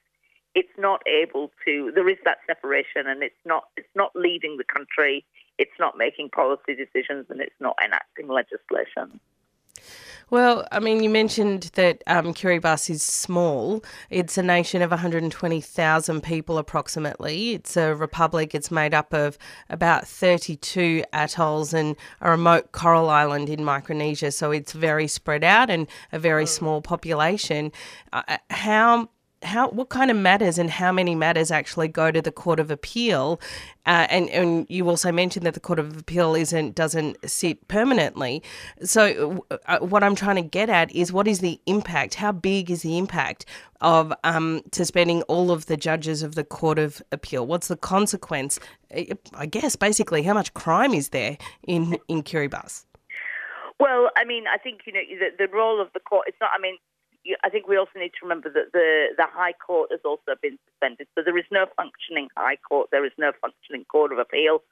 it's 0.56 0.74
not 0.78 1.02
able 1.08 1.52
to. 1.66 1.92
There 1.94 2.10
is 2.10 2.18
that 2.26 2.40
separation, 2.48 3.06
and 3.06 3.22
it's 3.22 3.36
not. 3.46 3.66
It's 3.78 3.96
not 3.96 4.12
leading 4.16 4.58
the 4.58 4.64
country. 4.64 5.24
It's 5.60 5.78
not 5.80 5.98
making 5.98 6.30
policy 6.30 6.74
decisions, 6.74 7.28
and 7.30 7.42
it's 7.42 7.60
not 7.60 7.76
enacting 7.84 8.28
legislation. 8.28 9.20
Well, 10.30 10.68
I 10.74 10.80
mean, 10.80 11.02
you 11.04 11.10
mentioned 11.10 11.72
that 11.76 12.04
um, 12.06 12.34
Kiribati 12.34 12.90
is 12.90 13.02
small. 13.02 13.82
It's 14.10 14.38
a 14.38 14.44
nation 14.44 14.82
of 14.82 14.90
120,000 14.90 16.22
people 16.22 16.58
approximately. 16.58 17.54
It's 17.54 17.78
a 17.78 17.96
republic. 17.96 18.54
It's 18.54 18.70
made 18.70 18.94
up 18.94 19.14
of 19.14 19.38
about 19.70 20.06
32 20.06 21.06
atolls 21.14 21.74
and 21.74 21.96
a 22.20 22.30
remote 22.30 22.74
coral 22.74 23.10
island 23.10 23.48
in 23.48 23.64
Micronesia. 23.64 24.32
So 24.32 24.52
it's 24.52 24.74
very 24.74 25.08
spread 25.08 25.46
out 25.46 25.70
and 25.70 25.88
a 26.12 26.20
very 26.20 26.44
mm. 26.44 26.50
small 26.50 26.82
population. 26.82 27.72
Uh, 28.12 28.38
how 28.50 29.08
how 29.44 29.70
what 29.70 29.90
kind 29.90 30.10
of 30.10 30.18
matters 30.18 30.58
and 30.58 30.70
how 30.70 30.92
many 30.92 31.14
matters 31.14 31.52
actually 31.52 31.88
go 31.88 32.12
to 32.12 32.22
the 32.22 32.32
court 32.32 32.60
of 32.60 32.72
appeal 32.72 33.40
uh, 33.86 34.08
and 34.10 34.30
and 34.32 34.66
you 34.70 34.90
also 34.90 35.12
mentioned 35.12 35.46
that 35.46 35.54
the 35.54 35.60
court 35.60 35.78
of 35.78 35.96
appeal 35.98 36.34
isn't 36.34 36.74
doesn't 36.74 37.18
sit 37.30 37.68
permanently 37.68 38.42
so 38.82 39.46
uh, 39.68 39.78
what 39.80 40.04
i'm 40.04 40.16
trying 40.16 40.36
to 40.36 40.42
get 40.42 40.70
at 40.70 40.92
is 40.92 41.12
what 41.14 41.28
is 41.28 41.40
the 41.40 41.60
impact 41.68 42.16
how 42.16 42.32
big 42.32 42.72
is 42.72 42.82
the 42.82 42.98
impact 42.98 43.46
of 43.80 44.12
um, 44.24 44.64
suspending 44.72 45.22
all 45.24 45.52
of 45.52 45.68
the 45.68 45.78
judges 45.78 46.24
of 46.24 46.34
the 46.34 46.44
court 46.44 46.80
of 46.80 47.02
appeal 47.12 47.46
what's 47.46 47.68
the 47.68 47.78
consequence 47.78 48.60
i 49.36 49.46
guess 49.46 49.76
basically 49.76 50.24
how 50.24 50.34
much 50.34 50.54
crime 50.56 50.94
is 50.94 51.10
there 51.10 51.38
in 51.68 51.98
in 52.08 52.24
kiribati 52.24 52.84
well, 53.80 54.10
I 54.18 54.26
mean, 54.26 54.46
I 54.48 54.58
think 54.58 54.82
you 54.88 54.94
know 54.94 55.02
the, 55.20 55.46
the 55.46 55.56
role 55.56 55.80
of 55.80 55.94
the 55.94 56.00
court. 56.00 56.26
It's 56.28 56.38
not. 56.42 56.50
I 56.58 56.60
mean, 56.60 56.78
I 57.44 57.50
think 57.50 57.68
we 57.68 57.78
also 57.78 58.00
need 58.00 58.14
to 58.20 58.24
remember 58.24 58.50
that 58.50 58.72
the, 58.74 59.08
the 59.18 59.26
High 59.32 59.54
Court 59.54 59.90
has 59.92 60.02
also 60.06 60.34
been 60.42 60.58
suspended. 60.70 61.08
So 61.16 61.24
there 61.24 61.38
is 61.38 61.46
no 61.52 61.66
functioning 61.76 62.30
High 62.38 62.58
Court. 62.58 62.90
There 62.92 63.06
is 63.06 63.12
no 63.18 63.32
functioning 63.42 63.86
Court 63.86 64.12
of 64.12 64.20
Appeal. 64.20 64.64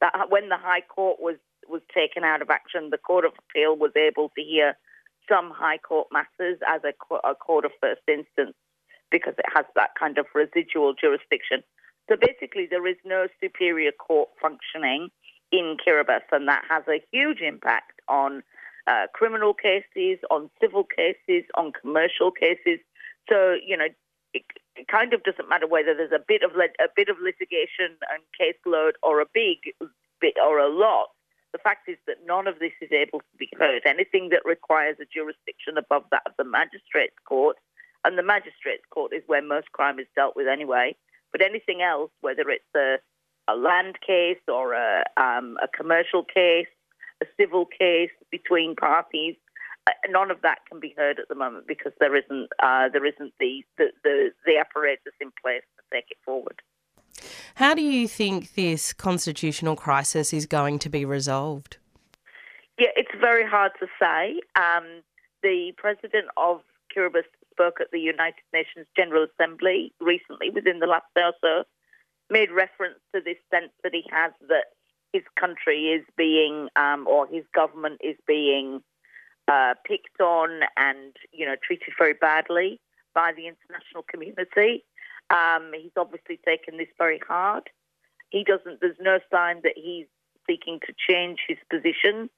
That 0.00 0.30
when 0.30 0.48
the 0.48 0.56
High 0.56 0.82
Court 0.82 1.18
was 1.20 1.36
was 1.68 1.80
taken 1.94 2.24
out 2.24 2.42
of 2.42 2.50
action, 2.50 2.90
the 2.90 2.98
Court 2.98 3.24
of 3.24 3.32
Appeal 3.38 3.76
was 3.76 3.92
able 3.96 4.28
to 4.36 4.42
hear 4.42 4.76
some 5.28 5.50
High 5.50 5.78
Court 5.78 6.08
matters 6.12 6.58
as 6.68 6.82
a, 6.84 6.92
a 7.26 7.34
court 7.34 7.64
of 7.64 7.72
first 7.80 8.02
instance 8.06 8.54
because 9.10 9.34
it 9.38 9.46
has 9.54 9.64
that 9.74 9.90
kind 9.98 10.18
of 10.18 10.26
residual 10.34 10.92
jurisdiction. 10.92 11.62
So 12.08 12.16
basically, 12.20 12.66
there 12.68 12.86
is 12.86 12.96
no 13.04 13.28
superior 13.42 13.92
court 13.92 14.28
functioning 14.40 15.08
in 15.52 15.76
Kiribati, 15.80 16.32
and 16.32 16.48
that 16.48 16.64
has 16.68 16.82
a 16.88 17.02
huge 17.12 17.40
impact 17.40 18.00
on 18.08 18.42
uh, 18.86 19.06
criminal 19.12 19.54
cases, 19.54 20.18
on 20.30 20.50
civil 20.60 20.84
cases, 20.84 21.44
on 21.56 21.72
commercial 21.72 22.30
cases. 22.30 22.80
So 23.28 23.56
you 23.64 23.76
know, 23.76 23.88
it, 24.32 24.42
it 24.76 24.88
kind 24.88 25.14
of 25.14 25.22
doesn't 25.22 25.48
matter 25.48 25.66
whether 25.66 25.94
there's 25.94 26.12
a 26.12 26.24
bit 26.26 26.42
of 26.42 26.52
a 26.56 26.88
bit 26.94 27.08
of 27.08 27.16
litigation 27.22 27.96
and 28.12 28.22
caseload 28.38 28.92
or 29.02 29.20
a 29.20 29.26
big 29.32 29.58
bit 30.20 30.34
or 30.42 30.58
a 30.58 30.68
lot. 30.68 31.08
The 31.52 31.58
fact 31.58 31.88
is 31.88 31.98
that 32.08 32.16
none 32.26 32.48
of 32.48 32.58
this 32.58 32.72
is 32.82 32.90
able 32.90 33.20
to 33.20 33.36
be 33.38 33.48
heard. 33.58 33.82
Anything 33.86 34.30
that 34.30 34.42
requires 34.44 34.96
a 35.00 35.06
jurisdiction 35.06 35.78
above 35.78 36.02
that 36.10 36.22
of 36.26 36.32
the 36.36 36.44
magistrates' 36.44 37.14
court, 37.24 37.56
and 38.04 38.18
the 38.18 38.24
magistrates' 38.24 38.84
court 38.90 39.12
is 39.14 39.22
where 39.28 39.40
most 39.40 39.70
crime 39.70 40.00
is 40.00 40.06
dealt 40.16 40.34
with 40.34 40.48
anyway. 40.48 40.96
But 41.30 41.42
anything 41.42 41.80
else, 41.80 42.10
whether 42.20 42.48
it's 42.50 42.74
a, 42.76 42.98
a 43.48 43.54
land 43.54 43.98
case 44.04 44.42
or 44.48 44.74
a, 44.74 45.04
um, 45.16 45.56
a 45.62 45.68
commercial 45.68 46.24
case 46.24 46.66
a 47.22 47.26
civil 47.40 47.66
case 47.66 48.10
between 48.30 48.74
parties. 48.74 49.36
Uh, 49.86 49.92
none 50.08 50.30
of 50.30 50.40
that 50.42 50.58
can 50.68 50.80
be 50.80 50.94
heard 50.96 51.18
at 51.18 51.28
the 51.28 51.34
moment 51.34 51.66
because 51.66 51.92
there 52.00 52.16
isn't 52.16 52.48
uh, 52.62 52.88
there 52.88 53.04
isn't 53.04 53.32
the, 53.38 53.62
the, 53.76 53.86
the, 54.02 54.30
the 54.46 54.56
apparatus 54.56 55.12
in 55.20 55.30
place 55.42 55.62
to 55.76 55.82
take 55.92 56.06
it 56.10 56.16
forward. 56.24 56.62
How 57.56 57.74
do 57.74 57.82
you 57.82 58.08
think 58.08 58.54
this 58.54 58.92
constitutional 58.92 59.76
crisis 59.76 60.32
is 60.32 60.46
going 60.46 60.78
to 60.80 60.88
be 60.88 61.04
resolved? 61.04 61.76
Yeah, 62.78 62.88
it's 62.96 63.14
very 63.20 63.48
hard 63.48 63.72
to 63.78 63.86
say. 64.00 64.40
Um, 64.56 65.02
the 65.42 65.72
president 65.76 66.26
of 66.36 66.62
Kiribati 66.94 67.22
spoke 67.52 67.80
at 67.80 67.90
the 67.92 68.00
United 68.00 68.42
Nations 68.52 68.86
General 68.96 69.26
Assembly 69.30 69.92
recently, 70.00 70.50
within 70.50 70.80
the 70.80 70.86
last 70.86 71.06
day 71.14 71.22
or 71.22 71.34
so, 71.40 71.64
made 72.30 72.50
reference 72.50 72.98
to 73.14 73.20
this 73.20 73.36
sense 73.50 73.70
that 73.84 73.92
he 73.94 74.04
has 74.10 74.32
that 74.48 74.73
his 75.14 75.22
country 75.42 75.80
is 75.96 76.04
being, 76.16 76.68
um, 76.84 77.06
or 77.06 77.20
his 77.36 77.44
government 77.54 77.98
is 78.02 78.18
being 78.26 78.82
uh, 79.46 79.74
picked 79.86 80.20
on 80.20 80.50
and, 80.76 81.12
you 81.32 81.46
know, 81.46 81.54
treated 81.66 81.92
very 81.96 82.16
badly 82.28 82.80
by 83.14 83.32
the 83.32 83.46
international 83.46 84.02
community. 84.10 84.84
Um, 85.30 85.70
he's 85.82 85.96
obviously 85.96 86.38
taken 86.44 86.78
this 86.78 86.92
very 86.98 87.20
hard. 87.26 87.64
He 88.30 88.42
doesn't, 88.42 88.80
there's 88.80 88.96
no 89.00 89.20
sign 89.30 89.60
that 89.62 89.76
he's 89.76 90.08
seeking 90.48 90.80
to 90.86 90.92
change 91.08 91.38
his 91.46 91.58
position. 91.70 92.28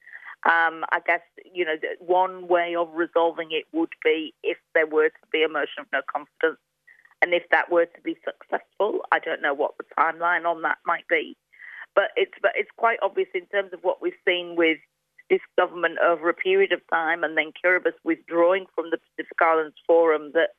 Um, 0.44 0.84
I 0.96 1.00
guess, 1.04 1.22
you 1.58 1.64
know, 1.64 1.76
one 1.98 2.46
way 2.46 2.76
of 2.76 2.88
resolving 2.94 3.48
it 3.52 3.64
would 3.72 3.94
be 4.04 4.34
if 4.42 4.58
there 4.74 4.86
were 4.86 5.08
to 5.08 5.26
be 5.32 5.42
a 5.42 5.48
motion 5.48 5.80
of 5.80 5.86
no 5.92 6.02
confidence. 6.14 6.60
And 7.22 7.32
if 7.32 7.44
that 7.50 7.72
were 7.72 7.86
to 7.86 8.00
be 8.04 8.16
successful, 8.22 9.00
I 9.10 9.18
don't 9.18 9.40
know 9.40 9.54
what 9.54 9.72
the 9.78 9.84
timeline 9.98 10.44
on 10.44 10.62
that 10.62 10.78
might 10.84 11.08
be. 11.08 11.36
But 11.96 12.10
it's 12.14 12.38
but 12.40 12.52
it's 12.54 12.70
quite 12.76 12.98
obvious 13.02 13.28
in 13.34 13.46
terms 13.46 13.72
of 13.72 13.80
what 13.82 14.00
we've 14.00 14.22
seen 14.28 14.54
with 14.54 14.78
this 15.28 15.40
government 15.58 15.98
over 15.98 16.28
a 16.28 16.34
period 16.34 16.70
of 16.70 16.80
time, 16.92 17.24
and 17.24 17.36
then 17.36 17.50
Kiribati 17.58 17.98
withdrawing 18.04 18.66
from 18.74 18.90
the 18.90 18.98
Pacific 18.98 19.38
Islands 19.40 19.76
Forum. 19.86 20.30
That 20.34 20.50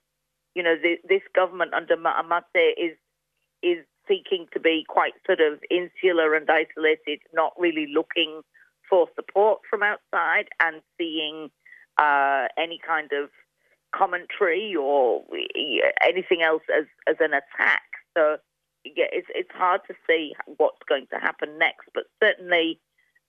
you 0.56 0.64
know 0.64 0.76
the, 0.76 0.98
this 1.08 1.22
government 1.34 1.74
under 1.74 1.94
Amate 1.94 2.76
is 2.78 2.98
is 3.64 3.86
seeking 4.08 4.48
to 4.54 4.60
be 4.60 4.84
quite 4.88 5.14
sort 5.26 5.40
of 5.40 5.60
insular 5.70 6.34
and 6.34 6.50
isolated, 6.50 7.20
not 7.34 7.54
really 7.58 7.88
looking 7.94 8.42
for 8.90 9.08
support 9.16 9.60
from 9.70 9.84
outside 9.84 10.48
and 10.60 10.82
seeing 10.98 11.50
uh, 11.98 12.48
any 12.58 12.80
kind 12.86 13.12
of 13.12 13.30
commentary 13.96 14.76
or 14.76 15.24
anything 16.02 16.42
else 16.42 16.64
as, 16.76 16.86
as 17.08 17.16
an 17.20 17.32
attack. 17.34 17.84
So 18.18 18.38
yeah, 18.96 19.06
it's 19.12 19.28
it's 19.34 19.52
hard 19.52 19.82
to 19.88 19.96
see 20.08 20.34
what's 20.58 20.82
going 20.88 21.08
to 21.12 21.20
happen 21.20 21.58
next, 21.58 21.90
but 21.94 22.04
certainly 22.22 22.80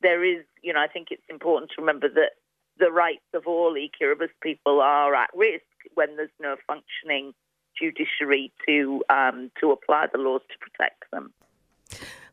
there 0.01 0.25
is, 0.25 0.45
you 0.63 0.73
know, 0.73 0.81
I 0.81 0.87
think 0.87 1.09
it's 1.11 1.23
important 1.29 1.73
to 1.75 1.81
remember 1.81 2.09
that 2.09 2.33
the 2.79 2.91
rights 2.91 3.25
of 3.35 3.47
all 3.47 3.77
e 3.77 3.91
Kiribati 4.01 4.29
people 4.41 4.81
are 4.81 5.15
at 5.15 5.31
risk 5.35 5.65
when 5.95 6.17
there's 6.17 6.31
no 6.41 6.57
functioning 6.67 7.35
judiciary 7.79 8.53
to 8.67 9.03
um, 9.11 9.51
to 9.61 9.71
apply 9.71 10.07
the 10.13 10.19
laws 10.19 10.43
to 10.51 10.59
protect 10.59 11.05
them. 11.11 11.33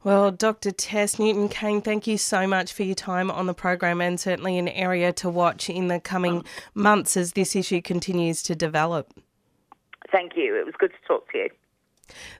Well, 0.03 0.31
Dr. 0.31 0.69
Tess 0.69 1.17
Newton 1.17 1.49
Cain, 1.49 1.81
thank 1.81 2.05
you 2.05 2.19
so 2.19 2.45
much 2.45 2.71
for 2.71 2.83
your 2.83 2.93
time 2.93 3.31
on 3.31 3.47
the 3.47 3.55
program 3.55 4.01
and 4.01 4.19
certainly 4.19 4.59
an 4.59 4.67
area 4.67 5.11
to 5.13 5.29
watch 5.29 5.67
in 5.67 5.87
the 5.87 5.99
coming 5.99 6.45
months 6.75 7.17
as 7.17 7.31
this 7.31 7.55
issue 7.55 7.81
continues 7.81 8.43
to 8.43 8.55
develop. 8.55 9.11
Thank 10.11 10.33
you. 10.35 10.55
It 10.55 10.65
was 10.65 10.75
good 10.77 10.91
to 10.91 11.07
talk 11.07 11.31
to 11.31 11.39
you. 11.39 11.49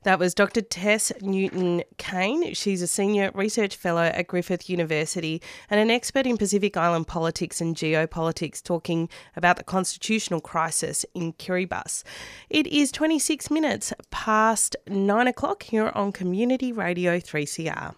That 0.04 0.19
was 0.19 0.34
Dr. 0.34 0.62
Tess 0.62 1.12
Newton 1.21 1.84
Cain. 1.97 2.54
She's 2.54 2.82
a 2.82 2.88
senior 2.88 3.32
research 3.34 3.75
fellow 3.75 4.04
at 4.04 4.28
Griffith 4.28 4.69
University 4.69 5.41
and 5.69 5.80
an 5.80 5.89
expert 5.89 6.25
in 6.28 6.38
Pacific 6.38 6.78
Island 6.78 7.08
politics 7.08 7.62
and 7.62 7.75
geopolitics, 7.75 8.62
talking 8.62 9.10
about 9.36 9.58
the 9.58 9.63
constitutional 9.63 10.41
crisis 10.41 11.06
in 11.13 11.34
Kiribati. 11.34 12.04
It 12.49 12.67
is 12.67 12.91
26 12.91 13.49
minutes 13.51 13.93
past 14.12 14.75
nine 14.88 15.28
o'clock 15.28 15.63
here 15.63 15.91
on 15.95 16.12
Community 16.12 16.71
Radio 16.71 17.19
3CR. 17.19 17.95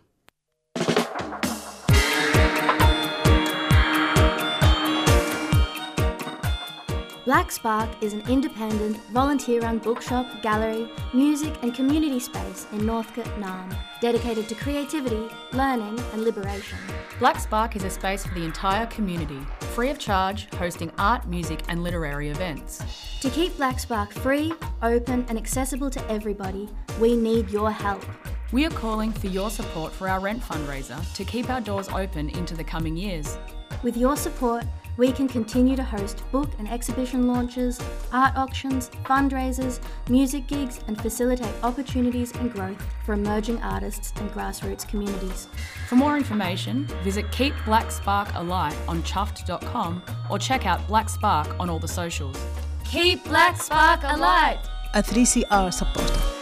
Black 7.28 7.52
Spark 7.52 7.90
is 8.02 8.14
an 8.14 8.24
independent, 8.30 8.96
volunteer 9.08 9.60
run 9.60 9.80
bookshop, 9.80 10.26
gallery, 10.42 10.90
music, 11.14 11.54
and 11.62 11.76
community 11.76 12.22
space 12.22 12.66
in 12.72 12.86
Northcote, 12.86 13.26
Naarm, 13.38 13.76
dedicated 14.00 14.48
to 14.48 14.56
creativity, 14.56 15.28
learning, 15.52 16.00
and 16.14 16.24
liberation. 16.24 16.78
Black 17.20 17.38
Spark 17.38 17.76
is 17.76 17.84
a 17.84 17.90
space 17.90 18.26
for 18.26 18.34
the 18.34 18.46
entire 18.46 18.86
community, 18.86 19.42
free 19.76 19.90
of 19.90 20.00
charge, 20.00 20.48
hosting 20.54 20.90
art, 20.98 21.28
music, 21.28 21.60
and 21.68 21.84
literary 21.84 22.30
events. 22.30 22.82
To 23.20 23.30
keep 23.30 23.58
Black 23.58 23.80
Spark 23.80 24.14
free, 24.14 24.54
open, 24.82 25.26
and 25.28 25.38
accessible 25.38 25.90
to 25.90 26.10
everybody, 26.10 26.70
we 26.98 27.18
need 27.18 27.50
your 27.50 27.72
help. 27.72 28.06
We 28.54 28.66
are 28.66 28.70
calling 28.70 29.12
for 29.12 29.28
your 29.28 29.50
support 29.50 29.92
for 29.92 30.08
our 30.08 30.22
rent 30.22 30.42
fundraiser 30.42 31.14
to 31.16 31.26
keep 31.26 31.50
our 31.50 31.60
doors 31.60 31.90
open 31.90 32.30
into 32.30 32.56
the 32.56 32.64
coming 32.64 32.96
years. 32.96 33.38
With 33.84 33.98
your 33.98 34.16
support, 34.16 34.64
we 34.96 35.12
can 35.12 35.28
continue 35.28 35.76
to 35.76 35.84
host 35.84 36.24
book 36.32 36.50
and 36.58 36.68
exhibition 36.70 37.28
launches, 37.28 37.78
art 38.14 38.38
auctions, 38.38 38.90
fundraisers, 39.04 39.82
music 40.10 40.48
gigs, 40.48 40.80
and 40.88 41.00
facilitate 41.00 41.54
opportunities 41.62 42.32
and 42.36 42.52
growth 42.52 42.82
for 43.06 43.14
emerging 43.14 43.62
artists 43.62 44.14
and 44.16 44.32
grassroots 44.32 44.88
communities. 44.88 45.50
For 45.90 45.96
more 45.96 46.16
information, 46.16 46.86
visit 47.04 47.30
Keep 47.34 47.54
Black 47.66 47.92
Spark 47.92 48.30
Alight 48.34 48.78
on 48.88 49.04
chuffed.com 49.04 50.02
or 50.32 50.40
check 50.40 50.66
out 50.66 50.88
Black 50.88 51.10
Spark 51.10 51.60
on 51.60 51.70
all 51.70 51.80
the 51.80 51.88
socials. 51.88 52.42
Keep 52.86 53.26
Black 53.26 53.62
Spark 53.62 54.00
alight! 54.04 54.60
A 54.94 55.04
3CR 55.04 55.74
supporter. 55.74 56.37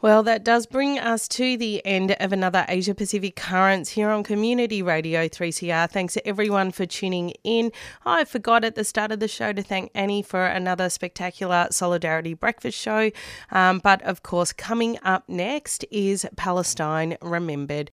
Well, 0.00 0.22
that 0.22 0.44
does 0.44 0.66
bring 0.66 0.96
us 0.96 1.26
to 1.26 1.56
the 1.56 1.84
end 1.84 2.14
of 2.20 2.32
another 2.32 2.64
Asia 2.68 2.94
Pacific 2.94 3.34
Currents 3.34 3.90
here 3.90 4.10
on 4.10 4.22
Community 4.22 4.80
Radio 4.80 5.26
3CR. 5.26 5.90
Thanks 5.90 6.14
to 6.14 6.24
everyone 6.24 6.70
for 6.70 6.86
tuning 6.86 7.30
in. 7.42 7.72
I 8.06 8.24
forgot 8.24 8.62
at 8.62 8.76
the 8.76 8.84
start 8.84 9.10
of 9.10 9.18
the 9.18 9.26
show 9.26 9.52
to 9.52 9.60
thank 9.60 9.90
Annie 9.96 10.22
for 10.22 10.46
another 10.46 10.88
spectacular 10.88 11.66
Solidarity 11.72 12.32
Breakfast 12.32 12.78
show. 12.78 13.10
Um, 13.50 13.80
but 13.80 14.00
of 14.02 14.22
course, 14.22 14.52
coming 14.52 15.00
up 15.02 15.28
next 15.28 15.84
is 15.90 16.24
Palestine 16.36 17.16
Remembered. 17.20 17.86